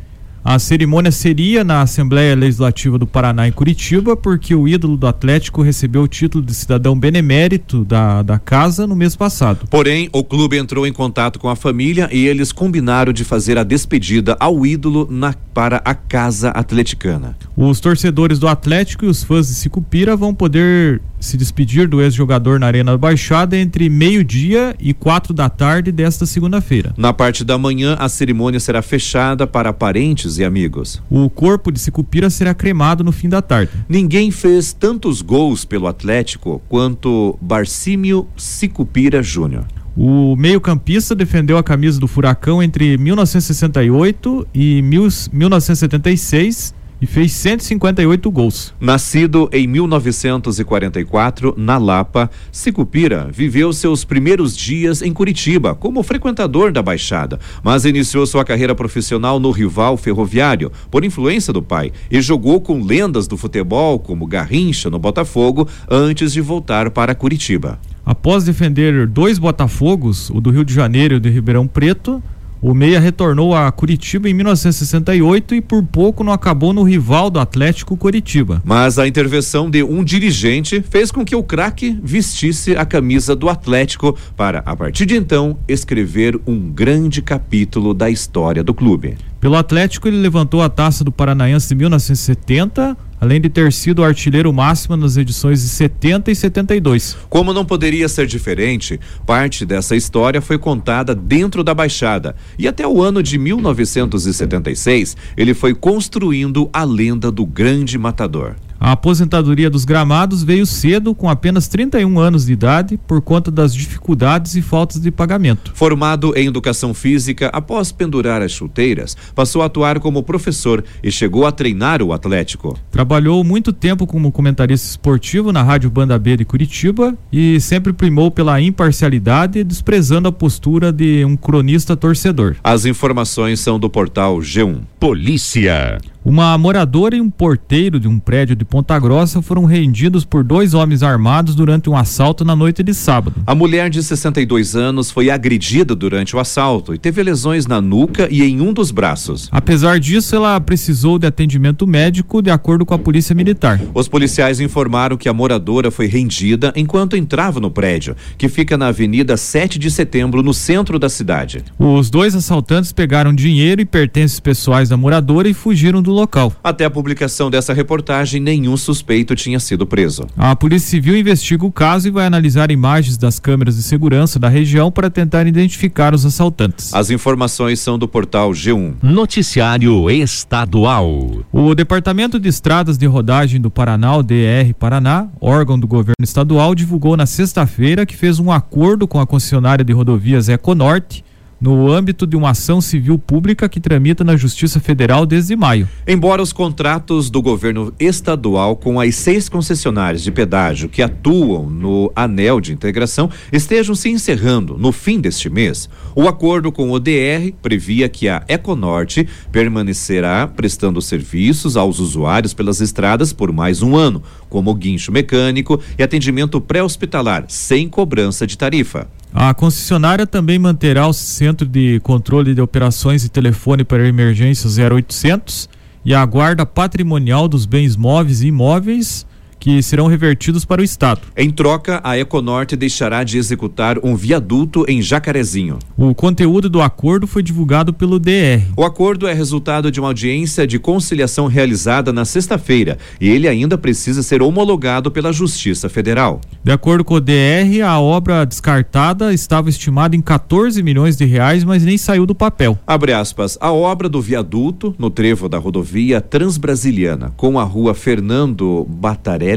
A 0.44 0.58
cerimônia 0.58 1.12
seria 1.12 1.64
na 1.64 1.82
Assembleia 1.82 2.36
Legislativa 2.36 2.98
do 2.98 3.06
Paraná 3.06 3.48
em 3.48 3.52
Curitiba, 3.52 4.18
porque 4.18 4.56
o 4.56 4.68
ídolo 4.68 4.98
do 4.98 5.06
Atlético 5.06 5.62
recebeu 5.62 6.02
o 6.02 6.08
título 6.08 6.44
de 6.44 6.54
cidadão 6.56 7.00
benemérito 7.00 7.86
da, 7.86 8.24
da 8.24 8.40
casa 8.40 8.88
no 8.88 8.96
mês 8.96 9.16
passado. 9.16 9.68
Porém, 9.70 10.10
o 10.12 10.24
clube 10.24 10.58
entrou 10.58 10.88
em 10.88 10.92
contato 10.92 11.38
com 11.38 11.48
a 11.48 11.56
família 11.56 12.10
e 12.12 12.26
eles 12.26 12.52
combinaram 12.52 13.14
de 13.14 13.24
fazer 13.24 13.56
a 13.58 13.64
despedida 13.64 14.36
ao 14.40 14.66
ídolo 14.66 15.08
na, 15.12 15.36
para 15.54 15.80
a 15.86 15.94
casa 15.94 16.50
atleticana. 16.50 17.38
Os 17.56 17.80
torcedores 17.80 18.40
do 18.40 18.48
Atlético 18.48 19.06
e 19.06 19.08
os 19.08 19.24
fãs 19.24 19.48
de 19.48 19.54
Sicupira 19.54 20.16
vão 20.16 20.34
poder 20.34 21.02
se 21.22 21.38
despedir 21.38 21.88
do 21.88 22.02
ex-jogador 22.02 22.60
na 22.60 22.68
Arena 22.68 22.92
da 22.92 22.98
Baixada 22.98 23.56
entre 23.56 23.88
meio-dia 23.88 24.76
e 24.80 24.94
quatro 24.94 25.34
da 25.34 25.48
tarde 25.48 25.92
desta 25.92 26.26
segunda-feira. 26.26 26.94
Na 26.98 27.14
parte 27.14 27.46
da 27.46 27.58
manhã, 27.58 27.96
a 28.00 28.10
cerimônia 28.10 28.60
será 28.60 28.82
fechada 28.82 29.46
para 29.48 29.72
parentes 29.72 30.38
e 30.40 30.44
amigos. 30.44 31.02
O 31.10 31.30
corpo 31.30 31.72
de 31.72 31.80
Sicupira 31.80 32.30
será 32.30 32.54
cremado 32.54 33.04
no 33.04 33.12
fim 33.12 33.30
da 33.30 33.42
tarde. 33.42 33.72
Ninguém 33.88 34.32
fez 34.32 34.74
tantos 34.74 35.22
gols 35.22 35.64
pelo 35.64 35.88
Atlético 35.88 36.62
quanto 36.68 37.38
Barcímio 37.40 38.28
Sicupira 38.36 39.22
Júnior. 39.22 39.66
O 39.96 40.36
meio-campista 40.38 41.14
defendeu 41.14 41.58
a 41.58 41.64
camisa 41.64 42.00
do 42.00 42.08
Furacão 42.08 42.64
entre 42.64 42.98
1968 42.98 44.48
e 44.54 44.82
1976 44.82 46.74
e 47.02 47.08
fez 47.08 47.32
158 47.34 48.30
gols. 48.30 48.74
Nascido 48.80 49.50
em 49.52 49.66
1944 49.66 51.56
na 51.58 51.78
Lapa, 51.78 52.30
Sicupira 52.52 53.28
viveu 53.32 53.74
seus 53.74 54.06
primeiros 54.06 54.56
dias 54.56 55.02
em 55.02 55.12
Curitiba 55.12 55.74
como 55.74 56.04
frequentador 56.04 56.72
da 56.72 56.84
Baixada, 56.84 57.40
mas 57.64 57.86
iniciou 57.86 58.26
sua 58.28 58.46
carreira 58.46 58.76
profissional 58.76 59.40
no 59.40 59.50
rival 59.50 59.98
ferroviário 59.98 60.72
por 60.92 61.04
influência 61.04 61.52
do 61.52 61.62
pai 61.62 61.92
e 62.12 62.22
jogou 62.22 62.62
com 62.62 62.84
lendas 62.84 63.28
do 63.28 63.36
futebol 63.36 63.98
como 63.98 64.28
Garrincha 64.28 64.90
no 64.90 65.00
Botafogo 65.00 65.68
antes 65.90 66.32
de 66.32 66.42
voltar 66.42 66.92
para 66.92 67.16
Curitiba. 67.16 67.80
Após 68.06 68.44
defender 68.44 69.08
dois 69.08 69.40
Botafogos, 69.40 70.30
o 70.32 70.42
do 70.42 70.50
Rio 70.50 70.66
de 70.66 70.74
Janeiro 70.74 71.16
e 71.16 71.18
o 71.18 71.20
de 71.20 71.30
Ribeirão 71.30 71.68
Preto, 71.68 72.22
o 72.62 72.76
Meia 72.76 73.00
retornou 73.00 73.56
a 73.56 73.72
Curitiba 73.72 74.30
em 74.30 74.34
1968 74.36 75.56
e 75.56 75.62
por 75.62 75.84
pouco 75.84 76.24
não 76.24 76.32
acabou 76.32 76.72
no 76.72 76.84
rival 76.84 77.32
do 77.32 77.40
Atlético 77.40 77.98
Curitiba. 77.98 78.62
Mas 78.64 79.00
a 79.00 79.08
intervenção 79.08 79.70
de 79.70 79.82
um 79.82 80.04
dirigente 80.04 80.84
fez 80.88 81.12
com 81.12 81.26
que 81.26 81.36
o 81.36 81.42
craque 81.42 81.98
vestisse 82.04 82.76
a 82.76 82.86
camisa 82.86 83.36
do 83.36 83.50
Atlético 83.50 84.16
para, 84.38 84.60
a 84.60 84.76
partir 84.76 85.08
de 85.08 85.16
então, 85.16 85.58
escrever 85.68 86.40
um 86.46 86.70
grande 86.70 87.22
capítulo 87.22 87.96
da 87.96 88.10
história 88.10 88.64
do 88.64 88.74
clube. 88.76 89.18
Pelo 89.40 89.56
Atlético, 89.56 90.08
ele 90.08 90.18
levantou 90.18 90.62
a 90.62 90.70
taça 90.70 91.04
do 91.04 91.12
Paranaense 91.12 91.74
em 91.74 91.78
1970, 91.78 92.96
além 93.22 93.40
de 93.40 93.50
ter 93.50 93.72
sido 93.72 94.04
artilheiro 94.04 94.52
máximo 94.52 94.98
nas 94.98 95.16
edições 95.16 95.62
de 95.62 95.70
70 95.70 96.32
e 96.32 96.36
72. 96.36 97.16
Como 97.30 97.54
não 97.54 97.64
poderia 97.64 98.10
ser 98.10 98.26
diferente, 98.26 99.00
parte 99.28 99.64
dessa 99.64 99.96
história 99.96 100.42
foi 100.42 100.58
contada 100.58 101.14
dentro 101.14 101.64
da 101.64 101.76
Baixada. 101.76 102.36
E 102.58 102.68
até 102.68 102.88
o 102.88 103.00
ano 103.00 103.22
de 103.22 103.38
1976, 103.38 105.16
ele 105.38 105.54
foi 105.54 105.76
construindo 105.76 106.68
a 106.74 106.84
lenda 106.84 107.32
do 107.32 107.46
grande 107.46 107.96
matador. 107.96 108.56
A 108.84 108.94
aposentadoria 108.94 109.70
dos 109.70 109.86
gramados 109.86 110.42
veio 110.42 110.66
cedo, 110.66 111.14
com 111.14 111.30
apenas 111.30 111.68
31 111.68 112.18
anos 112.18 112.48
de 112.48 112.54
idade, 112.54 113.00
por 113.06 113.22
conta 113.22 113.52
das 113.52 113.76
dificuldades 113.76 114.56
e 114.56 114.62
faltas 114.64 115.00
de 115.00 115.12
pagamento. 115.12 115.72
Formado 115.76 116.34
em 116.36 116.48
educação 116.48 116.92
física, 116.92 117.52
após 117.54 117.92
pendurar 117.92 118.42
as 118.42 118.52
chuteiras, 118.52 119.16
passou 119.36 119.62
a 119.62 119.66
atuar 119.66 120.00
como 120.00 120.24
professor 120.24 120.84
e 121.04 121.12
chegou 121.12 121.46
a 121.46 121.52
treinar 121.52 122.02
o 122.02 122.12
Atlético. 122.12 122.76
Trabalhou 122.90 123.44
muito 123.44 123.72
tempo 123.72 124.08
como 124.08 124.32
comentarista 124.32 124.90
esportivo 124.90 125.52
na 125.52 125.62
Rádio 125.62 125.92
Banda 125.92 126.18
B 126.18 126.38
de 126.38 126.44
Curitiba 126.44 127.16
e 127.32 127.62
sempre 127.62 127.94
primou 127.94 128.32
pela 128.32 128.60
imparcialidade, 128.60 129.64
desprezando 129.64 130.28
a 130.28 130.32
postura 130.32 130.92
de 130.92 131.24
um 131.24 131.38
cronista 131.38 131.96
torcedor. 131.96 132.56
As 132.64 132.86
informações 132.86 133.60
são 133.60 133.80
do 133.80 133.92
portal 133.92 134.40
G1. 134.40 134.80
Polícia. 135.00 136.00
Uma 136.24 136.56
moradora 136.56 137.16
e 137.16 137.22
um 137.22 137.32
porteiro 137.32 138.00
de 138.00 138.08
um 138.08 138.20
prédio 138.20 138.56
de 138.56 138.64
Ponta 138.64 138.98
Grossa 139.00 139.42
foram 139.42 139.66
rendidos 139.66 140.24
por 140.24 140.44
dois 140.44 140.76
homens 140.76 141.02
armados 141.02 141.56
durante 141.56 141.90
um 141.90 141.98
assalto 141.98 142.46
na 142.46 142.56
noite 142.56 142.84
de 142.84 142.94
sábado. 142.94 143.42
A 143.48 143.56
mulher 143.56 143.90
de 143.90 144.04
62 144.04 144.76
anos 144.76 145.10
foi 145.10 145.32
agredida 145.32 145.96
durante 145.96 146.36
o 146.36 146.40
assalto 146.40 146.94
e 146.94 147.00
teve 147.00 147.24
lesões 147.24 147.66
na 147.66 147.82
nuca 147.82 148.28
e 148.30 148.44
em 148.44 148.62
um 148.62 148.72
dos 148.72 148.92
braços. 148.92 149.50
Apesar 149.52 150.00
disso, 150.00 150.36
ela 150.36 150.62
precisou 150.62 151.18
de 151.18 151.26
atendimento 151.26 151.88
médico, 151.88 152.40
de 152.40 152.52
acordo 152.52 152.86
com 152.86 152.94
a 152.94 153.00
Polícia 153.00 153.34
Militar. 153.34 153.82
Os 153.92 154.08
policiais 154.08 154.60
informaram 154.60 155.18
que 155.18 155.28
a 155.28 155.34
moradora 155.34 155.90
foi 155.90 156.06
rendida 156.06 156.72
enquanto 156.76 157.18
entrava 157.18 157.60
no 157.60 157.72
prédio, 157.72 158.16
que 158.38 158.48
fica 158.48 158.78
na 158.78 158.90
Avenida 158.90 159.36
7 159.36 159.80
de 159.80 159.90
Setembro, 159.90 160.44
no 160.44 160.54
centro 160.54 161.00
da 161.00 161.10
cidade. 161.10 161.64
Os 161.80 162.12
dois 162.12 162.36
assaltantes 162.36 162.92
pegaram 162.92 163.34
dinheiro 163.34 163.82
e 163.82 163.86
pertences 163.86 164.40
pessoais 164.40 164.88
da 164.88 164.96
moradora 164.96 165.50
e 165.50 165.54
fugiram 165.54 166.00
do 166.00 166.11
do 166.12 166.16
local. 166.16 166.54
Até 166.64 166.86
a 166.86 166.90
publicação 166.90 167.50
dessa 167.50 167.74
reportagem, 167.74 168.42
nenhum 168.42 168.76
suspeito 168.76 169.34
tinha 169.36 169.60
sido 169.60 169.88
preso. 169.88 170.28
A 170.38 170.56
Polícia 170.56 170.90
Civil 170.90 171.18
investiga 171.18 171.66
o 171.66 171.72
caso 171.72 172.08
e 172.08 172.12
vai 172.12 172.26
analisar 172.26 172.70
imagens 172.70 173.18
das 173.18 173.40
câmeras 173.40 173.78
de 173.78 173.84
segurança 173.84 174.38
da 174.38 174.50
região 174.50 174.92
para 174.92 175.10
tentar 175.10 175.48
identificar 175.48 176.14
os 176.14 176.26
assaltantes. 176.26 176.94
As 176.94 177.10
informações 177.10 177.80
são 177.80 177.98
do 177.98 178.08
portal 178.08 178.52
G1. 178.52 178.96
Noticiário 179.02 180.10
Estadual. 180.10 181.44
O 181.52 181.74
Departamento 181.74 182.40
de 182.40 182.50
Estradas 182.50 182.98
de 182.98 183.06
Rodagem 183.06 183.62
do 183.62 183.72
Paraná, 183.72 184.18
o 184.18 184.24
DR 184.24 184.74
Paraná, 184.78 185.28
órgão 185.40 185.80
do 185.80 185.88
governo 185.88 186.24
estadual, 186.24 186.76
divulgou 186.76 187.16
na 187.16 187.26
sexta-feira 187.26 188.06
que 188.06 188.16
fez 188.16 188.40
um 188.40 188.52
acordo 188.52 189.08
com 189.08 189.20
a 189.20 189.26
concessionária 189.26 189.86
de 189.86 189.94
rodovias 189.94 190.50
Econorte 190.50 191.24
no 191.62 191.92
âmbito 191.92 192.26
de 192.26 192.36
uma 192.36 192.50
ação 192.50 192.82
civil 192.82 193.20
pública 193.20 193.70
que 193.70 193.80
tramita 193.80 194.24
na 194.24 194.36
Justiça 194.36 194.80
Federal 194.80 195.28
desde 195.28 195.56
maio. 195.56 195.88
Embora 196.08 196.42
os 196.42 196.52
contratos 196.52 197.30
do 197.30 197.42
governo 197.42 197.94
estadual 198.00 198.76
com 198.76 199.00
as 199.00 199.14
seis 199.14 199.48
concessionárias 199.48 200.24
de 200.24 200.32
pedágio 200.32 200.90
que 200.90 201.04
atuam 201.04 201.70
no 201.70 202.12
anel 202.16 202.60
de 202.60 202.74
integração 202.74 203.30
estejam 203.52 203.94
se 203.94 204.10
encerrando 204.10 204.78
no 204.78 204.92
fim 204.92 205.20
deste 205.20 205.50
mês, 205.50 205.88
o 206.16 206.28
acordo 206.28 206.72
com 206.72 206.90
o 206.90 207.00
DR 207.00 207.54
previa 207.62 208.10
que 208.10 208.28
a 208.28 208.44
Econorte 208.48 209.28
permanecerá 209.52 210.48
prestando 210.48 211.02
serviços 211.02 211.78
aos 211.78 212.00
usuários 212.00 212.54
pelas 212.54 212.82
estradas 212.82 213.32
por 213.32 213.52
mais 213.52 213.84
um 213.84 213.96
ano, 213.96 214.24
como 214.52 214.76
guincho 214.76 215.14
mecânico 215.14 215.80
e 215.98 216.04
atendimento 216.04 216.60
pré-hospitalar, 216.60 217.46
sem 217.48 217.88
cobrança 217.88 218.46
de 218.46 218.58
tarifa. 218.58 219.08
A 219.34 219.54
concessionária 219.54 220.28
também 220.28 220.60
manterá 220.60 221.08
o 221.08 221.14
centro 221.14 221.66
de 221.66 222.02
controle 222.02 222.54
de 222.54 222.60
operações 222.60 223.24
e 223.24 223.30
telefone 223.30 223.86
para 223.86 224.06
emergência 224.06 224.70
0800 224.70 225.70
e 226.04 226.14
a 226.14 226.26
guarda 226.26 226.66
patrimonial 226.66 227.48
dos 227.48 227.66
bens 227.66 227.96
móveis 227.96 228.42
e 228.42 228.48
imóveis 228.48 229.26
que 229.62 229.82
serão 229.84 230.08
revertidos 230.08 230.66
para 230.66 230.82
o 230.82 230.84
Estado. 230.84 231.22
Em 231.38 231.52
troca, 231.52 232.02
a 232.04 232.18
Econorte 232.18 232.76
deixará 232.76 233.24
de 233.24 233.38
executar 233.38 234.00
um 234.04 234.16
viaduto 234.16 234.84
em 234.88 235.04
Jacarezinho. 235.04 235.78
O 235.96 236.16
conteúdo 236.16 236.68
do 236.68 236.82
acordo 236.82 237.28
foi 237.28 237.44
divulgado 237.44 237.94
pelo 237.94 238.18
DR. 238.18 238.64
O 238.76 238.84
acordo 238.84 239.28
é 239.28 239.34
resultado 239.34 239.92
de 239.92 240.00
uma 240.00 240.10
audiência 240.10 240.66
de 240.66 240.80
conciliação 240.80 241.46
realizada 241.46 242.12
na 242.12 242.26
sexta-feira 242.26 242.98
e 243.20 243.30
ele 243.30 243.48
ainda 243.48 243.78
precisa 243.78 244.24
ser 244.24 244.42
homologado 244.42 245.12
pela 245.12 245.32
Justiça 245.32 245.88
Federal. 245.88 246.42
De 246.64 246.72
acordo 246.72 247.06
com 247.06 247.14
o 247.14 247.22
DR, 247.22 247.84
a 247.86 248.00
obra 248.00 248.44
descartada 248.46 249.32
estava 249.32 249.70
estimada 249.70 250.16
em 250.16 250.22
14 250.22 250.82
milhões 250.82 251.16
de 251.16 251.26
reais, 251.26 251.64
mas 251.64 251.84
nem 251.84 252.00
saiu 252.00 252.26
do 252.26 252.34
papel. 252.34 252.80
Abre 252.88 253.14
aspas, 253.14 253.60
a 253.62 253.72
obra 253.72 254.10
do 254.10 254.20
viaduto 254.20 254.96
no 254.98 255.12
trevo 255.12 255.48
da 255.48 255.60
rodovia 255.60 256.20
Transbrasiliana 256.20 257.32
com 257.38 257.60
a 257.60 257.64
rua 257.64 257.94
Fernando 257.94 258.88
Bataré 258.90 259.51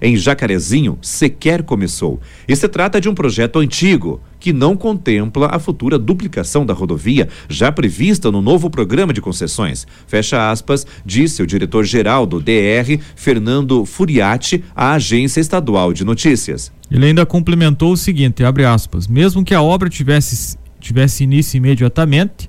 em 0.00 0.16
Jacarezinho, 0.16 0.98
sequer 1.00 1.62
começou. 1.62 2.20
E 2.46 2.54
se 2.54 2.68
trata 2.68 3.00
de 3.00 3.08
um 3.08 3.14
projeto 3.14 3.58
antigo, 3.58 4.20
que 4.40 4.52
não 4.52 4.76
contempla 4.76 5.48
a 5.52 5.58
futura 5.58 5.98
duplicação 5.98 6.64
da 6.64 6.72
rodovia, 6.72 7.28
já 7.48 7.70
prevista 7.72 8.30
no 8.30 8.40
novo 8.40 8.70
programa 8.70 9.12
de 9.12 9.20
concessões. 9.20 9.86
Fecha 10.06 10.50
aspas, 10.50 10.86
disse 11.04 11.42
o 11.42 11.46
diretor-geral 11.46 12.26
do 12.26 12.40
DR, 12.40 13.00
Fernando 13.16 13.84
Furiati, 13.84 14.62
à 14.74 14.92
Agência 14.92 15.40
Estadual 15.40 15.92
de 15.92 16.04
Notícias. 16.04 16.72
Ele 16.90 17.06
ainda 17.06 17.26
complementou 17.26 17.92
o 17.92 17.96
seguinte, 17.96 18.42
abre 18.42 18.64
aspas, 18.64 19.06
mesmo 19.06 19.44
que 19.44 19.54
a 19.54 19.62
obra 19.62 19.88
tivesse, 19.88 20.56
tivesse 20.80 21.24
início 21.24 21.56
imediatamente, 21.56 22.48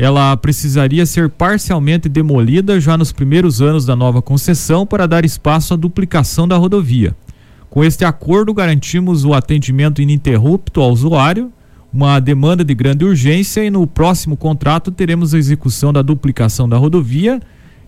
ela 0.00 0.34
precisaria 0.34 1.04
ser 1.04 1.28
parcialmente 1.28 2.08
demolida 2.08 2.80
já 2.80 2.96
nos 2.96 3.12
primeiros 3.12 3.60
anos 3.60 3.84
da 3.84 3.94
nova 3.94 4.22
concessão 4.22 4.86
para 4.86 5.06
dar 5.06 5.26
espaço 5.26 5.74
à 5.74 5.76
duplicação 5.76 6.48
da 6.48 6.56
rodovia. 6.56 7.14
Com 7.68 7.84
este 7.84 8.02
acordo, 8.02 8.54
garantimos 8.54 9.26
o 9.26 9.34
atendimento 9.34 10.00
ininterrupto 10.00 10.80
ao 10.80 10.90
usuário, 10.90 11.52
uma 11.92 12.18
demanda 12.18 12.64
de 12.64 12.74
grande 12.74 13.04
urgência 13.04 13.62
e 13.62 13.68
no 13.68 13.86
próximo 13.86 14.38
contrato 14.38 14.90
teremos 14.90 15.34
a 15.34 15.38
execução 15.38 15.92
da 15.92 16.00
duplicação 16.00 16.66
da 16.66 16.78
rodovia 16.78 17.38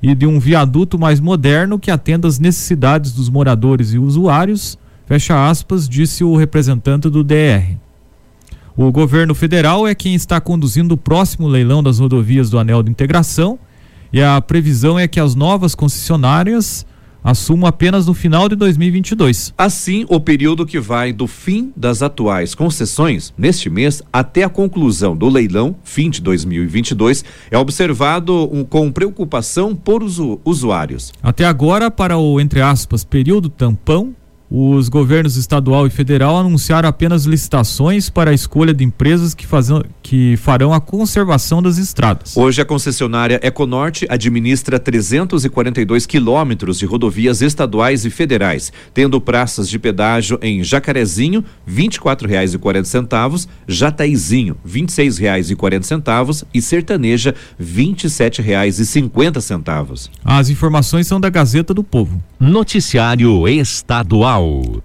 e 0.02 0.14
de 0.14 0.26
um 0.26 0.38
viaduto 0.38 0.98
mais 0.98 1.18
moderno 1.18 1.78
que 1.78 1.90
atenda 1.90 2.28
às 2.28 2.38
necessidades 2.38 3.12
dos 3.12 3.30
moradores 3.30 3.94
e 3.94 3.98
usuários, 3.98 4.76
fecha 5.06 5.48
aspas, 5.48 5.88
disse 5.88 6.22
o 6.22 6.36
representante 6.36 7.08
do 7.08 7.24
DR. 7.24 7.81
O 8.76 8.90
governo 8.90 9.34
federal 9.34 9.86
é 9.86 9.94
quem 9.94 10.14
está 10.14 10.40
conduzindo 10.40 10.94
o 10.94 10.96
próximo 10.96 11.46
leilão 11.46 11.82
das 11.82 11.98
rodovias 11.98 12.48
do 12.48 12.58
Anel 12.58 12.82
de 12.82 12.90
Integração 12.90 13.58
e 14.10 14.22
a 14.22 14.40
previsão 14.40 14.98
é 14.98 15.06
que 15.06 15.20
as 15.20 15.34
novas 15.34 15.74
concessionárias 15.74 16.86
assumam 17.22 17.68
apenas 17.68 18.06
no 18.06 18.14
final 18.14 18.48
de 18.48 18.56
2022. 18.56 19.54
Assim, 19.56 20.04
o 20.08 20.18
período 20.18 20.66
que 20.66 20.80
vai 20.80 21.12
do 21.12 21.26
fim 21.26 21.72
das 21.76 22.02
atuais 22.02 22.54
concessões, 22.54 23.32
neste 23.36 23.70
mês, 23.70 24.02
até 24.12 24.42
a 24.42 24.48
conclusão 24.48 25.16
do 25.16 25.28
leilão, 25.28 25.76
fim 25.84 26.10
de 26.10 26.20
2022, 26.20 27.24
é 27.50 27.56
observado 27.56 28.48
um, 28.52 28.64
com 28.64 28.90
preocupação 28.90 29.74
por 29.74 30.02
os 30.02 30.18
usuários. 30.44 31.12
Até 31.22 31.44
agora, 31.44 31.90
para 31.90 32.18
o, 32.18 32.40
entre 32.40 32.60
aspas, 32.60 33.04
período 33.04 33.48
tampão, 33.48 34.14
os 34.54 34.90
governos 34.90 35.36
estadual 35.36 35.86
e 35.86 35.90
federal 35.90 36.36
anunciaram 36.36 36.86
apenas 36.86 37.24
licitações 37.24 38.10
para 38.10 38.32
a 38.32 38.34
escolha 38.34 38.74
de 38.74 38.84
empresas 38.84 39.32
que, 39.32 39.46
fazem, 39.46 39.82
que 40.02 40.36
farão 40.36 40.74
a 40.74 40.80
conservação 40.80 41.62
das 41.62 41.78
estradas. 41.78 42.36
Hoje, 42.36 42.60
a 42.60 42.64
concessionária 42.66 43.40
Econorte 43.42 44.06
administra 44.10 44.78
342 44.78 46.04
quilômetros 46.04 46.78
de 46.78 46.84
rodovias 46.84 47.40
estaduais 47.40 48.04
e 48.04 48.10
federais, 48.10 48.70
tendo 48.92 49.18
praças 49.22 49.70
de 49.70 49.78
pedágio 49.78 50.38
em 50.42 50.62
Jacarezinho, 50.62 51.42
R$ 51.66 51.88
24,40, 51.88 53.48
Jataizinho, 53.66 54.58
R$ 54.62 54.82
26,40 54.82 56.44
e 56.52 56.60
Sertaneja, 56.60 57.34
R$ 57.58 57.64
27,50. 57.64 60.10
As 60.22 60.50
informações 60.50 61.06
são 61.06 61.18
da 61.18 61.30
Gazeta 61.30 61.72
do 61.72 61.82
Povo. 61.82 62.22
Noticiário 62.38 63.48
Estadual. 63.48 64.41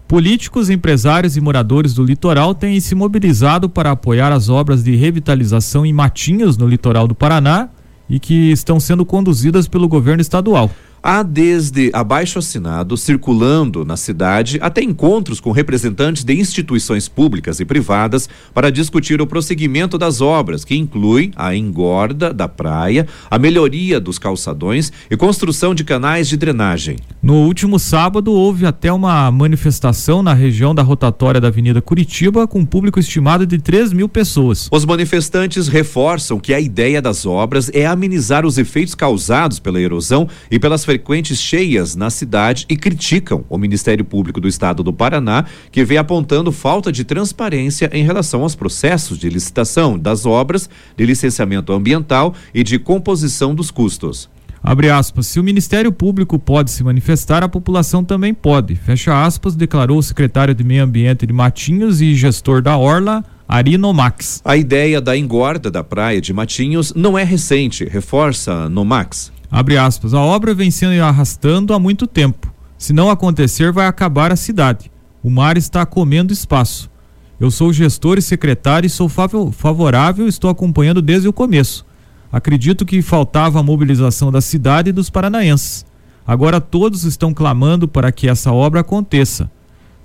Políticos, 0.08 0.70
empresários 0.70 1.36
e 1.36 1.42
moradores 1.42 1.94
do 1.94 2.04
litoral 2.04 2.56
têm 2.56 2.80
se 2.80 2.96
mobilizado 2.96 3.70
para 3.70 3.92
apoiar 3.92 4.32
as 4.32 4.50
obras 4.50 4.84
de 4.84 4.96
revitalização 4.96 5.86
em 5.86 5.94
Matinhos, 5.94 6.58
no 6.58 6.68
litoral 6.68 7.08
do 7.08 7.16
Paraná, 7.16 7.70
e 8.10 8.20
que 8.20 8.52
estão 8.52 8.80
sendo 8.80 9.06
conduzidas 9.06 9.68
pelo 9.68 9.88
governo 9.88 10.22
estadual. 10.22 10.72
Há 11.02 11.22
desde 11.22 11.92
abaixo 11.94 12.40
assinado 12.40 12.98
circulando 12.98 13.86
na 13.86 13.96
cidade 13.96 14.58
até 14.62 14.82
encontros 14.82 15.40
com 15.40 15.52
representantes 15.52 16.24
de 16.24 16.34
instituições 16.34 17.08
públicas 17.08 17.60
e 17.60 17.66
privadas 17.66 18.28
para 18.54 18.72
discutir 18.72 19.22
o 19.22 19.28
prosseguimento 19.28 19.98
das 19.98 20.22
obras, 20.22 20.66
que 20.66 20.76
inclui 20.76 21.32
a 21.36 21.56
engorda 21.56 22.34
da 22.34 22.48
praia, 22.48 23.08
a 23.30 23.38
melhoria 23.38 24.00
dos 24.00 24.18
calçadões 24.18 24.92
e 25.10 25.16
construção 25.16 25.76
de 25.76 25.84
canais 25.84 26.28
de 26.28 26.36
drenagem. 26.36 26.98
No 27.22 27.36
último 27.46 27.78
sábado 27.78 28.34
houve 28.34 28.66
até 28.66 28.92
uma 28.92 29.30
manifestação 29.32 30.24
na 30.24 30.34
região 30.34 30.74
da 30.74 30.82
rotatória 30.82 31.40
da 31.40 31.50
Avenida 31.50 31.82
Curitiba 31.82 32.48
com 32.48 32.66
público 32.66 33.00
estimado 33.00 33.46
de 33.46 33.58
3 33.60 33.94
mil 33.94 34.10
pessoas. 34.10 34.68
Os 34.72 34.86
manifestantes 34.86 35.68
reforçam 35.68 36.40
que 36.40 36.54
a 36.54 36.60
ideia 36.60 37.02
das 37.02 37.26
obras 37.26 37.70
é 37.74 37.86
amenizar 37.86 38.46
os 38.46 38.58
efeitos 38.58 38.96
causados 38.96 39.60
pela 39.60 39.80
erosão 39.80 40.28
e 40.50 40.58
pelas 40.58 40.87
frequentes 40.88 41.42
cheias 41.42 41.98
na 41.98 42.10
cidade 42.10 42.66
e 42.70 42.78
criticam 42.78 43.44
o 43.50 43.58
Ministério 43.58 44.06
Público 44.06 44.40
do 44.40 44.48
Estado 44.48 44.82
do 44.82 44.94
Paraná, 44.94 45.44
que 45.70 45.84
vem 45.84 45.98
apontando 45.98 46.50
falta 46.50 46.94
de 46.94 47.04
transparência 47.04 47.90
em 47.92 48.06
relação 48.06 48.42
aos 48.42 48.56
processos 48.56 49.18
de 49.18 49.30
licitação 49.30 50.00
das 50.00 50.26
obras, 50.26 50.70
de 50.96 51.06
licenciamento 51.06 51.74
ambiental 51.74 52.34
e 52.54 52.64
de 52.64 52.80
composição 52.80 53.54
dos 53.54 53.70
custos. 53.70 54.30
Abre 54.64 54.90
aspas, 54.90 55.28
se 55.28 55.42
o 55.42 55.44
Ministério 55.44 55.92
Público 55.92 56.40
pode 56.40 56.72
se 56.72 56.86
manifestar, 56.86 57.44
a 57.44 57.50
população 57.50 58.02
também 58.02 58.34
pode. 58.34 58.74
Fecha 58.76 59.26
aspas, 59.26 59.58
declarou 59.58 59.98
o 59.98 60.04
secretário 60.04 60.56
de 60.56 60.64
Meio 60.64 60.86
Ambiente 60.86 61.26
de 61.26 61.34
Matinhos 61.34 62.00
e 62.00 62.16
gestor 62.16 62.62
da 62.62 62.78
Orla, 62.78 63.26
Ari 63.46 63.78
Nomax. 63.78 64.42
A 64.46 64.56
ideia 64.56 65.02
da 65.02 65.18
engorda 65.18 65.70
da 65.70 65.84
praia 65.84 66.22
de 66.22 66.32
Matinhos 66.32 66.94
não 66.94 67.18
é 67.18 67.26
recente, 67.26 67.84
reforça 67.84 68.70
Nomax. 68.70 69.36
Abre 69.50 69.78
aspas, 69.78 70.14
a 70.14 70.20
obra 70.20 70.54
vem 70.54 70.70
sendo 70.70 71.02
arrastando 71.02 71.74
há 71.74 71.80
muito 71.80 72.06
tempo. 72.06 72.54
Se 72.78 72.94
não 72.94 73.10
acontecer, 73.10 73.72
vai 73.72 73.88
acabar 73.88 74.32
a 74.32 74.36
cidade. 74.36 74.92
O 75.24 75.30
mar 75.30 75.58
está 75.58 75.86
comendo 75.86 76.34
espaço. 76.34 76.90
Eu 77.40 77.50
sou 77.52 77.72
gestor 77.72 78.18
e 78.18 78.22
secretário 78.22 78.88
e 78.88 78.90
sou 78.90 79.08
favorável 79.08 80.28
estou 80.28 80.50
acompanhando 80.50 81.02
desde 81.02 81.28
o 81.28 81.34
começo. 81.34 81.86
Acredito 82.32 82.86
que 82.86 83.02
faltava 83.02 83.60
a 83.60 83.64
mobilização 83.64 84.32
da 84.32 84.42
cidade 84.42 84.90
e 84.90 84.94
dos 84.94 85.10
paranaenses. 85.10 85.86
Agora 86.26 86.60
todos 86.60 87.04
estão 87.04 87.34
clamando 87.34 87.88
para 87.88 88.12
que 88.12 88.28
essa 88.28 88.52
obra 88.52 88.82
aconteça. 88.82 89.50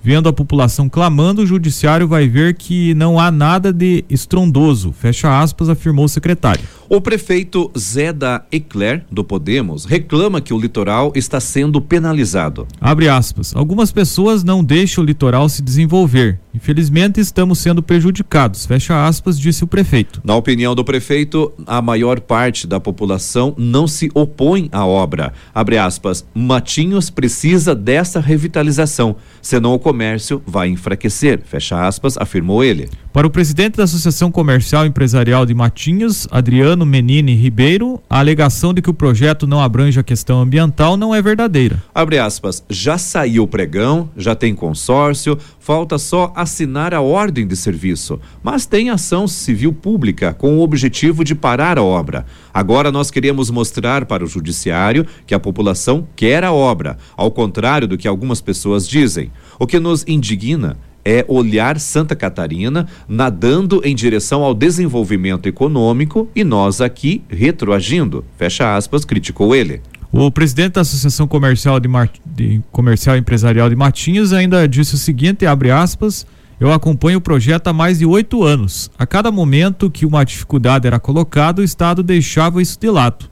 Vendo 0.05 0.29
a 0.29 0.33
população 0.33 0.89
clamando, 0.89 1.43
o 1.43 1.47
judiciário 1.47 2.09
vai 2.09 2.29
ver 2.29 2.55
que 2.55 2.93
não 2.95 3.21
há 3.21 3.31
nada 3.31 3.73
de 3.73 4.05
estrondoso, 4.11 4.93
fecha 4.93 5.41
aspas, 5.41 5.69
afirmou 5.69 6.07
o 6.07 6.09
secretário. 6.09 6.65
O 6.95 7.01
prefeito 7.01 7.73
Zé 7.75 8.13
da 8.13 8.45
Ecler, 8.53 9.07
do 9.11 9.25
Podemos, 9.25 9.87
reclama 9.87 10.43
que 10.43 10.53
o 10.53 10.61
litoral 10.61 11.11
está 11.17 11.41
sendo 11.41 11.81
penalizado. 11.81 12.69
Abre 12.79 13.09
aspas. 13.09 13.57
Algumas 13.57 13.91
pessoas 13.91 14.45
não 14.45 14.63
deixam 14.63 15.03
o 15.03 15.07
litoral 15.07 15.49
se 15.49 15.63
desenvolver. 15.63 16.39
Infelizmente, 16.55 17.19
estamos 17.19 17.61
sendo 17.61 17.83
prejudicados. 17.83 18.67
Fecha 18.67 19.07
aspas, 19.07 19.41
disse 19.41 19.65
o 19.65 19.67
prefeito. 19.67 20.21
Na 20.23 20.37
opinião 20.37 20.75
do 20.75 20.85
prefeito, 20.85 21.51
a 21.67 21.81
maior 21.81 22.21
parte 22.21 22.67
da 22.67 22.79
população 22.79 23.55
não 23.57 23.87
se 23.87 24.11
opõe 24.13 24.69
à 24.71 24.85
obra. 24.85 25.33
Abre 25.55 25.79
aspas. 25.79 26.27
Matinhos 26.35 27.09
precisa 27.09 27.75
dessa 27.75 28.21
revitalização, 28.21 29.17
senão 29.41 29.73
o 29.73 29.79
comércio 29.79 30.43
vai 30.47 30.69
enfraquecer. 30.69 31.41
Fecha 31.43 31.87
aspas, 31.87 32.19
afirmou 32.19 32.63
ele. 32.63 32.91
Para 33.15 33.27
o 33.27 33.31
presidente 33.31 33.77
da 33.77 33.85
Associação 33.85 34.31
Comercial 34.31 34.85
e 34.85 34.89
Empresarial 34.89 35.47
de 35.47 35.55
Matinhos, 35.55 36.29
Adriano 36.31 36.82
Menini 36.85 37.35
Ribeiro, 37.35 38.01
a 38.09 38.18
alegação 38.18 38.73
de 38.73 38.83
que 38.83 38.90
o 38.90 38.95
projeto 38.95 39.47
não 39.47 39.61
abrange 39.61 39.99
a 39.99 40.03
questão 40.03 40.40
ambiental 40.40 40.97
não 40.97 41.14
é 41.14 41.21
verdadeira. 41.21 41.83
Abre 41.95 42.18
aspas, 42.18 42.64
já 42.68 42.99
saiu 42.99 43.45
o 43.45 43.49
pregão, 43.49 44.11
já 44.16 44.35
tem 44.35 44.55
consórcio, 44.55 45.38
falta 45.59 45.99
só 45.99 46.33
assinar 46.35 46.92
a 46.95 47.01
ordem 47.01 47.47
de 47.47 47.57
serviço, 47.57 48.21
mas 48.42 48.66
tem 48.66 48.90
ação 48.90 49.29
civil 49.29 49.73
pública 49.73 50.35
com 50.35 50.59
o 50.59 50.62
objetivo 50.62 51.25
de 51.25 51.35
parar 51.35 51.79
a 51.79 51.83
obra. 51.83 52.27
Agora 52.53 52.92
nós 52.92 53.11
queremos 53.11 53.51
mostrar 53.51 54.05
para 54.05 54.25
o 54.25 54.29
judiciário 54.29 55.07
que 55.27 55.35
a 55.35 55.40
população 55.40 56.07
quer 56.14 56.45
a 56.45 56.53
obra, 56.53 56.97
ao 57.16 57.31
contrário 57.31 57.88
do 57.88 57.97
que 57.99 58.09
algumas 58.09 58.40
pessoas 58.40 58.88
dizem. 58.88 59.31
O 59.59 59.66
que 59.66 59.79
nos 59.79 60.05
indigna 60.07 60.77
é 61.05 61.25
olhar 61.29 61.79
Santa 61.79 62.15
Catarina 62.15 62.87
nadando 63.09 63.81
em 63.85 63.95
direção 63.95 64.43
ao 64.43 64.55
desenvolvimento 64.55 65.47
econômico 65.49 66.29
e 66.35 66.45
nós 66.45 66.81
aqui 66.81 67.23
retroagindo. 67.29 68.25
Fecha 68.37 68.77
aspas, 68.77 69.05
criticou 69.05 69.55
ele. 69.55 69.81
O 70.11 70.31
presidente 70.31 70.75
da 70.75 70.83
Associação 70.83 71.27
Comercial, 71.27 71.81
de, 71.81 71.88
Mar... 71.88 72.11
de 72.25 72.61
Comercial 72.71 73.17
Empresarial 73.17 73.71
de 73.71 73.75
Matinhos 73.75 74.33
ainda 74.33 74.69
disse 74.69 74.95
o 74.95 74.99
seguinte, 74.99 75.47
abre 75.47 75.71
aspas, 75.71 76.27
eu 76.61 76.71
acompanho 76.71 77.19
o 77.19 77.21
projeto 77.21 77.69
há 77.69 77.73
mais 77.73 77.99
de 77.99 78.07
oito 78.07 78.45
anos. 78.45 78.91
A 78.99 79.07
cada 79.07 79.33
momento 79.33 79.91
que 79.91 80.05
uma 80.05 80.23
dificuldade 80.23 80.87
era 80.87 81.01
colocada, 81.01 81.62
o 81.62 81.65
Estado 81.65 82.03
deixava 82.03 82.61
isso 82.61 82.79
de 82.79 82.91
lado. 82.91 83.32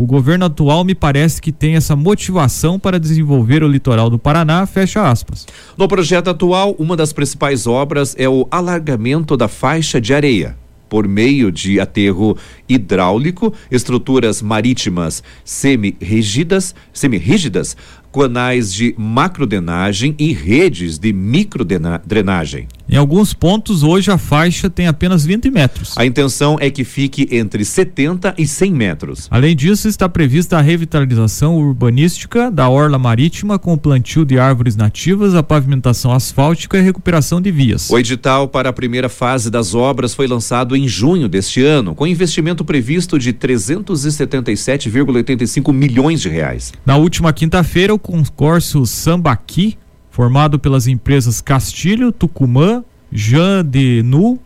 O 0.00 0.06
governo 0.06 0.46
atual 0.46 0.82
me 0.82 0.94
parece 0.94 1.42
que 1.42 1.52
tem 1.52 1.76
essa 1.76 1.94
motivação 1.94 2.78
para 2.78 2.98
desenvolver 2.98 3.62
o 3.62 3.68
litoral 3.68 4.08
do 4.08 4.18
Paraná, 4.18 4.64
fecha 4.64 5.06
aspas. 5.06 5.46
No 5.76 5.86
projeto 5.86 6.30
atual, 6.30 6.74
uma 6.78 6.96
das 6.96 7.12
principais 7.12 7.66
obras 7.66 8.16
é 8.18 8.26
o 8.26 8.48
alargamento 8.50 9.36
da 9.36 9.46
faixa 9.46 10.00
de 10.00 10.14
areia 10.14 10.56
por 10.88 11.06
meio 11.06 11.52
de 11.52 11.78
aterro 11.78 12.34
hidráulico, 12.66 13.52
estruturas 13.70 14.40
marítimas 14.40 15.22
semi-rígidas, 15.44 16.74
semi-rígidas, 16.94 17.76
canais 18.10 18.72
de 18.72 18.94
macrodrenagem 18.96 20.16
e 20.18 20.32
redes 20.32 20.98
de 20.98 21.12
microdrenagem. 21.12 22.66
Em 22.92 22.96
alguns 22.96 23.32
pontos, 23.32 23.84
hoje 23.84 24.10
a 24.10 24.18
faixa 24.18 24.68
tem 24.68 24.88
apenas 24.88 25.24
20 25.24 25.48
metros. 25.48 25.96
A 25.96 26.04
intenção 26.04 26.56
é 26.60 26.68
que 26.68 26.82
fique 26.82 27.28
entre 27.30 27.64
70 27.64 28.34
e 28.36 28.44
100 28.44 28.72
metros. 28.72 29.28
Além 29.30 29.54
disso, 29.54 29.86
está 29.86 30.08
prevista 30.08 30.58
a 30.58 30.60
revitalização 30.60 31.56
urbanística 31.56 32.50
da 32.50 32.68
orla 32.68 32.98
marítima 32.98 33.60
com 33.60 33.74
o 33.74 33.78
plantio 33.78 34.24
de 34.24 34.40
árvores 34.40 34.74
nativas, 34.74 35.36
a 35.36 35.42
pavimentação 35.42 36.12
asfáltica 36.12 36.78
e 36.78 36.80
a 36.80 36.82
recuperação 36.82 37.40
de 37.40 37.52
vias. 37.52 37.88
O 37.88 37.96
edital 37.96 38.48
para 38.48 38.70
a 38.70 38.72
primeira 38.72 39.08
fase 39.08 39.52
das 39.52 39.72
obras 39.72 40.12
foi 40.12 40.26
lançado 40.26 40.74
em 40.74 40.88
junho 40.88 41.28
deste 41.28 41.62
ano, 41.62 41.94
com 41.94 42.08
investimento 42.08 42.64
previsto 42.64 43.20
de 43.20 43.32
377,85 43.32 45.72
milhões 45.72 46.20
de 46.20 46.28
reais. 46.28 46.72
Na 46.84 46.96
última 46.96 47.32
quinta-feira, 47.32 47.94
o 47.94 48.00
consórcio 48.00 48.84
Sambaqui 48.84 49.78
formado 50.20 50.58
pelas 50.58 50.86
empresas 50.86 51.40
Castilho, 51.40 52.12
Tucumã, 52.12 52.84
Jean 53.10 53.64
de 53.64 54.02
Nu, 54.02 54.38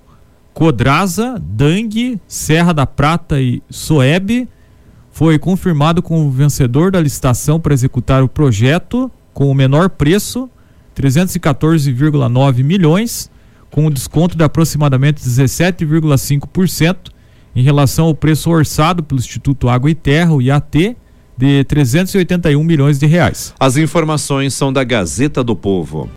Codraza, 0.52 1.34
Dang, 1.42 2.20
Serra 2.28 2.72
da 2.72 2.86
Prata 2.86 3.40
e 3.40 3.60
Soeb, 3.68 4.48
foi 5.10 5.36
confirmado 5.36 6.00
como 6.00 6.30
vencedor 6.30 6.92
da 6.92 7.00
licitação 7.00 7.58
para 7.58 7.74
executar 7.74 8.22
o 8.22 8.28
projeto 8.28 9.10
com 9.32 9.50
o 9.50 9.54
menor 9.54 9.90
preço, 9.90 10.48
314,9 10.94 12.62
milhões, 12.62 13.28
com 13.68 13.86
um 13.86 13.90
desconto 13.90 14.38
de 14.38 14.44
aproximadamente 14.44 15.20
17,5% 15.24 17.10
em 17.56 17.64
relação 17.64 18.06
ao 18.06 18.14
preço 18.14 18.48
orçado 18.48 19.02
pelo 19.02 19.18
Instituto 19.18 19.68
Água 19.68 19.90
e 19.90 19.94
Terra, 19.96 20.34
o 20.34 20.40
IAT, 20.40 20.96
de 21.36 21.64
381 21.64 22.62
milhões 22.62 22.98
de 22.98 23.06
reais. 23.06 23.54
As 23.58 23.76
informações 23.76 24.54
são 24.54 24.72
da 24.72 24.84
Gazeta 24.84 25.42
do 25.42 25.56
Povo. 25.56 26.08